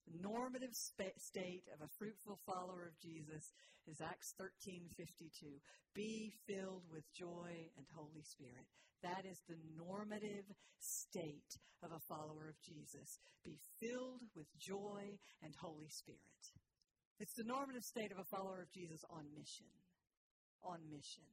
The 0.07 0.21
normative 0.21 0.77
sp- 0.77 1.17
state 1.17 1.65
of 1.73 1.81
a 1.81 1.91
fruitful 1.99 2.39
follower 2.45 2.93
of 2.93 3.01
Jesus 3.01 3.53
is 3.89 4.01
Acts 4.01 4.35
13:52. 4.37 5.61
Be 5.95 6.31
filled 6.47 6.85
with 6.91 7.11
joy 7.13 7.71
and 7.77 7.87
Holy 7.95 8.23
Spirit. 8.23 8.69
That 9.05 9.29
is 9.29 9.37
the 9.45 9.61
normative 9.77 10.49
state 10.81 11.61
of 11.85 11.93
a 11.93 12.01
follower 12.09 12.49
of 12.49 12.57
Jesus. 12.65 13.21
Be 13.45 13.61
filled 13.77 14.25
with 14.35 14.49
joy 14.57 15.21
and 15.45 15.53
Holy 15.61 15.93
Spirit. 15.93 16.41
It's 17.21 17.37
the 17.37 17.45
normative 17.45 17.85
state 17.85 18.11
of 18.13 18.19
a 18.19 18.25
follower 18.25 18.65
of 18.65 18.73
Jesus 18.73 19.05
on 19.13 19.29
mission. 19.37 19.69
On 20.65 20.81
mission. 20.89 21.29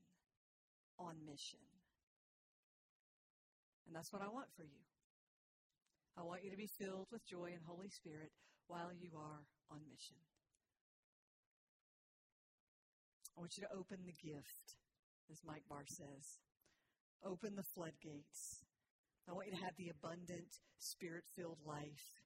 On 0.99 1.15
mission. 1.23 1.63
And 3.87 3.95
that's 3.95 4.11
what 4.11 4.21
I 4.21 4.27
want 4.27 4.51
for 4.55 4.63
you. 4.63 4.83
I 6.19 6.23
want 6.27 6.43
you 6.43 6.51
to 6.51 6.57
be 6.57 6.67
filled 6.77 7.07
with 7.09 7.25
joy 7.25 7.55
and 7.55 7.63
Holy 7.65 7.89
Spirit 7.89 8.35
while 8.67 8.91
you 8.99 9.15
are 9.15 9.47
on 9.71 9.79
mission. 9.87 10.19
I 13.37 13.39
want 13.39 13.55
you 13.55 13.63
to 13.63 13.71
open 13.71 14.03
the 14.03 14.15
gift, 14.19 14.75
as 15.31 15.39
Mike 15.47 15.63
Barr 15.69 15.87
says. 15.87 16.50
Open 17.23 17.55
the 17.55 17.63
floodgates. 17.63 18.65
I 19.29 19.33
want 19.33 19.47
you 19.47 19.55
to 19.55 19.63
have 19.63 19.75
the 19.77 19.89
abundant, 19.89 20.49
spirit 20.79 21.23
filled 21.35 21.59
life. 21.65 22.21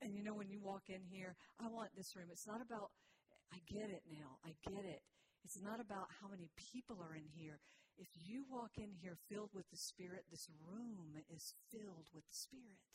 And, 0.00 0.14
you 0.14 0.22
know, 0.22 0.34
when 0.34 0.48
you 0.48 0.60
walk 0.60 0.88
in 0.88 1.00
here, 1.04 1.36
I 1.60 1.68
want 1.68 1.90
this 1.96 2.16
room. 2.16 2.28
It's 2.30 2.46
not 2.46 2.60
about, 2.60 2.90
I 3.52 3.58
get 3.68 3.90
it 3.90 4.02
now. 4.10 4.36
I 4.44 4.52
get 4.64 4.84
it. 4.84 5.02
It's 5.44 5.60
not 5.60 5.80
about 5.80 6.08
how 6.20 6.28
many 6.28 6.48
people 6.56 6.96
are 7.00 7.14
in 7.14 7.28
here. 7.34 7.60
If 7.96 8.08
you 8.26 8.44
walk 8.50 8.72
in 8.76 8.90
here 9.00 9.16
filled 9.28 9.50
with 9.54 9.68
the 9.70 9.76
Spirit, 9.76 10.24
this 10.30 10.48
room 10.66 11.20
is 11.34 11.54
filled 11.70 12.08
with 12.14 12.24
the 12.26 12.34
Spirit. 12.34 12.92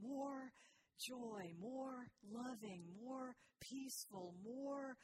More 0.00 0.52
joy, 0.98 1.52
more 1.60 2.08
loving, 2.32 2.82
more 3.04 3.36
peaceful, 3.60 4.34
more 4.42 4.96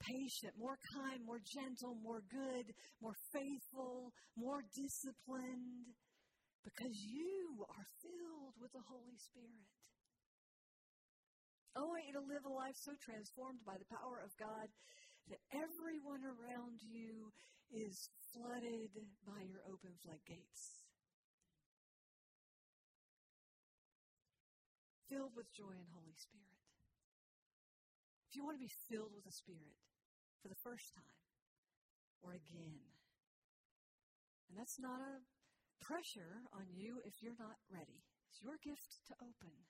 patient, 0.00 0.56
more 0.56 0.78
kind, 0.96 1.20
more 1.24 1.40
gentle, 1.44 1.96
more 2.00 2.24
good, 2.32 2.66
more 3.00 3.16
faithful, 3.32 4.12
more 4.36 4.64
disciplined, 4.72 5.92
because 6.64 6.96
you 7.04 7.64
are 7.68 7.86
filled 8.00 8.56
with 8.60 8.72
the 8.72 8.84
Holy 8.88 9.16
Spirit. 9.16 9.68
Oh, 11.76 11.86
I 11.86 11.86
want 11.86 12.08
you 12.08 12.16
to 12.18 12.26
live 12.26 12.44
a 12.44 12.52
life 12.52 12.76
so 12.76 12.92
transformed 12.98 13.62
by 13.62 13.78
the 13.78 13.92
power 13.94 14.20
of 14.24 14.34
God 14.40 14.66
that 15.30 15.40
everyone 15.54 16.26
around 16.26 16.82
you 16.82 17.30
is 17.70 18.10
flooded 18.34 18.90
by 19.22 19.40
your 19.46 19.62
open 19.70 19.94
floodgates. 20.02 20.82
Filled 25.06 25.34
with 25.38 25.46
joy 25.54 25.70
and 25.70 25.90
Holy 25.94 26.14
Spirit. 26.18 26.58
If 28.30 28.34
you 28.34 28.42
want 28.42 28.58
to 28.58 28.66
be 28.66 28.74
filled 28.90 29.14
with 29.14 29.26
the 29.26 29.34
Spirit 29.34 29.78
for 30.40 30.48
the 30.48 30.58
first 30.64 30.92
time 30.96 31.20
or 32.24 32.32
again, 32.32 32.80
and 34.48 34.58
that's 34.58 34.80
not 34.80 35.00
a 35.00 35.24
pressure 35.80 36.44
on 36.52 36.68
you 36.72 37.00
if 37.04 37.22
you're 37.22 37.38
not 37.38 37.60
ready. 37.70 38.04
It's 38.28 38.42
your 38.42 38.60
gift 38.60 39.00
to 39.08 39.14
open. 39.20 39.68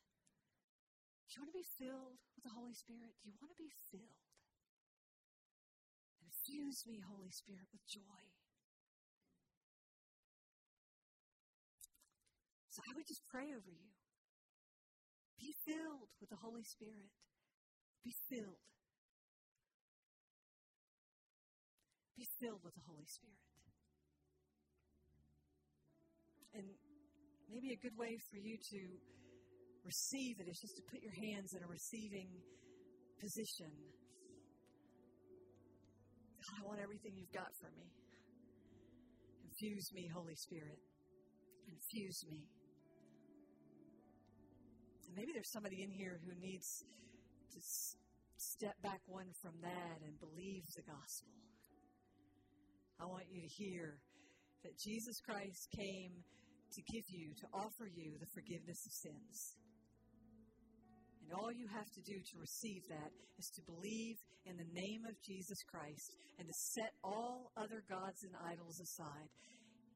Do 1.31 1.39
you 1.39 1.47
want 1.47 1.55
to 1.55 1.63
be 1.63 1.75
filled 1.79 2.19
with 2.35 2.43
the 2.43 2.57
Holy 2.57 2.75
Spirit? 2.75 3.15
Do 3.23 3.31
you 3.31 3.39
want 3.39 3.55
to 3.55 3.61
be 3.63 3.71
filled? 3.71 4.27
Infuse 6.19 6.83
me, 6.87 6.99
Holy 7.07 7.31
Spirit, 7.31 7.71
with 7.71 7.87
joy. 7.87 8.23
So 12.71 12.83
I 12.83 12.95
would 12.97 13.07
just 13.07 13.23
pray 13.31 13.55
over 13.55 13.71
you. 13.71 13.95
Be 15.39 15.55
filled 15.55 16.11
with 16.19 16.31
the 16.31 16.43
Holy 16.43 16.65
Spirit. 16.65 17.15
Be 18.03 18.15
filled. 18.29 18.65
Filled 22.41 22.65
with 22.65 22.75
the 22.75 22.85
Holy 22.89 23.05
Spirit. 23.05 23.37
And 26.55 26.65
maybe 27.53 27.71
a 27.73 27.77
good 27.77 27.97
way 27.97 28.17
for 28.31 28.37
you 28.37 28.57
to 28.57 28.81
receive 29.85 30.41
it 30.41 30.49
is 30.49 30.59
just 30.59 30.77
to 30.77 30.83
put 30.91 31.01
your 31.01 31.13
hands 31.13 31.53
in 31.55 31.63
a 31.63 31.69
receiving 31.69 32.29
position. 33.21 33.71
God, 36.41 36.65
I 36.65 36.67
want 36.67 36.81
everything 36.81 37.13
you've 37.17 37.33
got 37.33 37.53
for 37.61 37.71
me. 37.77 37.93
Infuse 39.45 39.93
me, 39.93 40.09
Holy 40.09 40.35
Spirit. 40.35 40.81
Infuse 41.69 42.25
me. 42.31 42.49
And 45.07 45.17
maybe 45.17 45.33
there's 45.33 45.53
somebody 45.53 45.83
in 45.83 45.91
here 45.91 46.19
who 46.25 46.33
needs 46.41 46.85
to 47.53 47.61
step 48.37 48.81
back 48.83 49.01
one 49.07 49.27
from 49.43 49.53
that 49.61 50.01
and 50.07 50.19
believe 50.19 50.65
the 50.75 50.83
gospel. 50.83 51.29
I 53.01 53.07
want 53.09 53.25
you 53.33 53.41
to 53.41 53.49
hear 53.49 53.97
that 54.63 54.77
Jesus 54.77 55.17
Christ 55.25 55.69
came 55.73 56.13
to 56.21 56.81
give 56.93 57.07
you, 57.09 57.33
to 57.41 57.47
offer 57.57 57.89
you 57.89 58.13
the 58.21 58.29
forgiveness 58.37 58.85
of 58.85 58.93
sins. 58.93 59.57
And 61.25 61.33
all 61.33 61.51
you 61.51 61.67
have 61.73 61.89
to 61.97 62.03
do 62.05 62.13
to 62.13 62.35
receive 62.37 62.85
that 62.93 63.11
is 63.39 63.49
to 63.57 63.63
believe 63.65 64.21
in 64.45 64.61
the 64.61 64.69
name 64.77 65.09
of 65.09 65.17
Jesus 65.25 65.57
Christ 65.65 66.13
and 66.39 66.47
to 66.47 66.55
set 66.77 66.93
all 67.03 67.53
other 67.57 67.81
gods 67.89 68.21
and 68.23 68.37
idols 68.45 68.77
aside. 68.81 69.29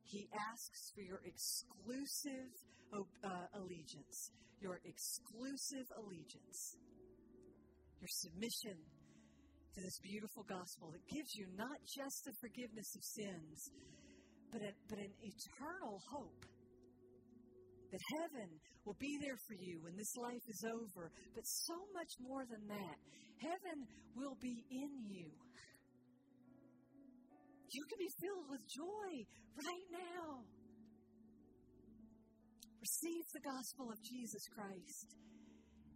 He 0.05 0.29
asks 0.33 0.93
for 0.95 1.03
your 1.03 1.21
exclusive 1.29 2.49
uh, 2.95 3.29
allegiance, 3.61 4.31
your 4.61 4.81
exclusive 4.85 5.87
allegiance, 6.01 6.77
your 8.01 8.09
submission 8.09 8.81
to 9.75 9.81
this 9.83 9.99
beautiful 10.07 10.47
gospel 10.47 10.95
that 10.95 11.03
gives 11.11 11.35
you 11.35 11.47
not 11.59 11.79
just 11.91 12.23
the 12.25 12.35
forgiveness 12.39 12.95
of 12.95 13.03
sins, 13.03 13.59
but, 14.53 14.63
a, 14.63 14.71
but 14.89 14.99
an 14.99 15.15
eternal 15.19 15.99
hope 16.15 16.47
that 17.91 18.03
heaven 18.23 18.51
will 18.87 18.97
be 18.99 19.19
there 19.23 19.39
for 19.47 19.55
you 19.55 19.83
when 19.83 19.97
this 19.97 20.15
life 20.17 20.47
is 20.47 20.63
over. 20.67 21.11
But 21.35 21.47
so 21.47 21.75
much 21.95 22.13
more 22.23 22.47
than 22.47 22.67
that, 22.71 22.97
heaven 23.43 23.87
will 24.15 24.37
be 24.41 24.63
in 24.71 24.91
you. 25.11 25.31
You 27.71 27.83
can 27.91 27.99
be 27.99 28.13
filled 28.23 28.47
with 28.51 28.63
joy 28.71 29.11
right 29.59 29.89
now. 29.91 30.43
Receive 32.79 33.25
the 33.35 33.43
gospel 33.43 33.91
of 33.91 33.99
Jesus 34.03 34.45
Christ 34.55 35.09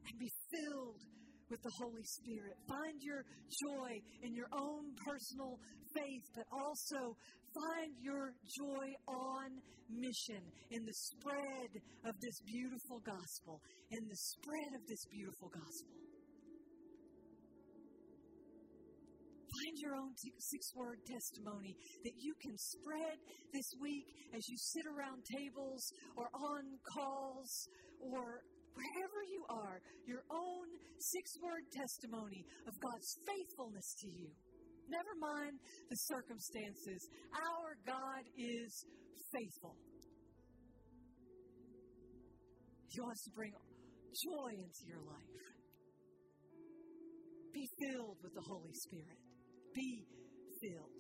and 0.09 0.19
be 0.19 0.31
filled 0.51 1.03
with 1.51 1.63
the 1.63 1.73
Holy 1.79 2.05
Spirit. 2.05 2.55
Find 2.69 3.01
your 3.01 3.25
joy 3.49 4.01
in 4.23 4.35
your 4.35 4.49
own 4.53 4.93
personal 5.05 5.59
faith, 5.95 6.25
but 6.35 6.45
also 6.53 7.17
find 7.55 7.93
your 8.01 8.33
joy 8.45 8.87
on 9.09 9.49
mission 9.89 10.43
in 10.71 10.85
the 10.85 10.93
spread 10.93 11.71
of 12.05 12.15
this 12.21 12.41
beautiful 12.45 13.01
gospel, 13.01 13.61
in 13.91 14.07
the 14.09 14.17
spread 14.17 14.75
of 14.77 14.87
this 14.87 15.05
beautiful 15.11 15.49
gospel. 15.49 15.97
Find 19.49 19.79
your 19.81 19.97
own 19.97 20.13
six 20.39 20.75
word 20.77 20.99
testimony 21.09 21.75
that 22.05 22.13
you 22.21 22.35
can 22.41 22.57
spread 22.59 23.17
this 23.53 23.67
week 23.81 24.05
as 24.37 24.47
you 24.47 24.57
sit 24.57 24.85
around 24.87 25.25
tables 25.25 25.93
or 26.17 26.29
on 26.35 26.63
calls 26.95 27.69
or 27.99 28.43
wherever 28.79 29.21
you 29.27 29.43
are, 29.51 29.83
your 30.07 30.23
own 30.31 30.67
six 30.99 31.35
word 31.43 31.67
testimony 31.75 32.47
of 32.67 32.75
God's 32.79 33.19
faithfulness 33.27 33.95
to 34.03 34.09
you. 34.09 34.31
Never 34.89 35.15
mind 35.21 35.59
the 35.91 35.97
circumstances. 35.97 37.11
Our 37.35 37.77
God 37.85 38.23
is 38.39 38.87
faithful. 39.35 39.75
He 42.89 43.01
wants 43.01 43.25
to 43.25 43.31
bring 43.35 43.53
joy 43.53 44.51
into 44.55 44.87
your 44.87 45.03
life. 45.05 45.45
Be 47.53 47.69
filled 47.83 48.17
with 48.23 48.33
the 48.35 48.43
Holy 48.47 48.73
Spirit. 48.73 49.19
Be 49.75 50.07
filled. 50.63 50.95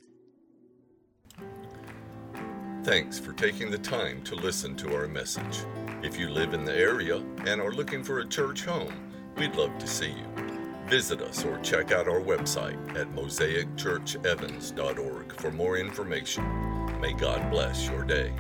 Thanks 2.84 3.18
for 3.18 3.32
taking 3.32 3.70
the 3.70 3.78
time 3.78 4.22
to 4.24 4.34
listen 4.34 4.76
to 4.76 4.94
our 4.94 5.08
message. 5.08 5.64
If 6.00 6.16
you 6.16 6.28
live 6.28 6.54
in 6.54 6.64
the 6.64 6.76
area 6.76 7.16
and 7.44 7.60
are 7.60 7.72
looking 7.72 8.04
for 8.04 8.20
a 8.20 8.24
church 8.24 8.64
home, 8.64 8.92
we'd 9.36 9.56
love 9.56 9.76
to 9.78 9.86
see 9.88 10.10
you. 10.10 10.26
Visit 10.86 11.20
us 11.20 11.44
or 11.44 11.58
check 11.58 11.90
out 11.90 12.08
our 12.08 12.20
website 12.20 12.78
at 12.96 13.12
mosaicchurchevans.org 13.14 15.32
for 15.32 15.50
more 15.50 15.76
information. 15.76 17.00
May 17.00 17.14
God 17.14 17.50
bless 17.50 17.88
your 17.88 18.04
day. 18.04 18.32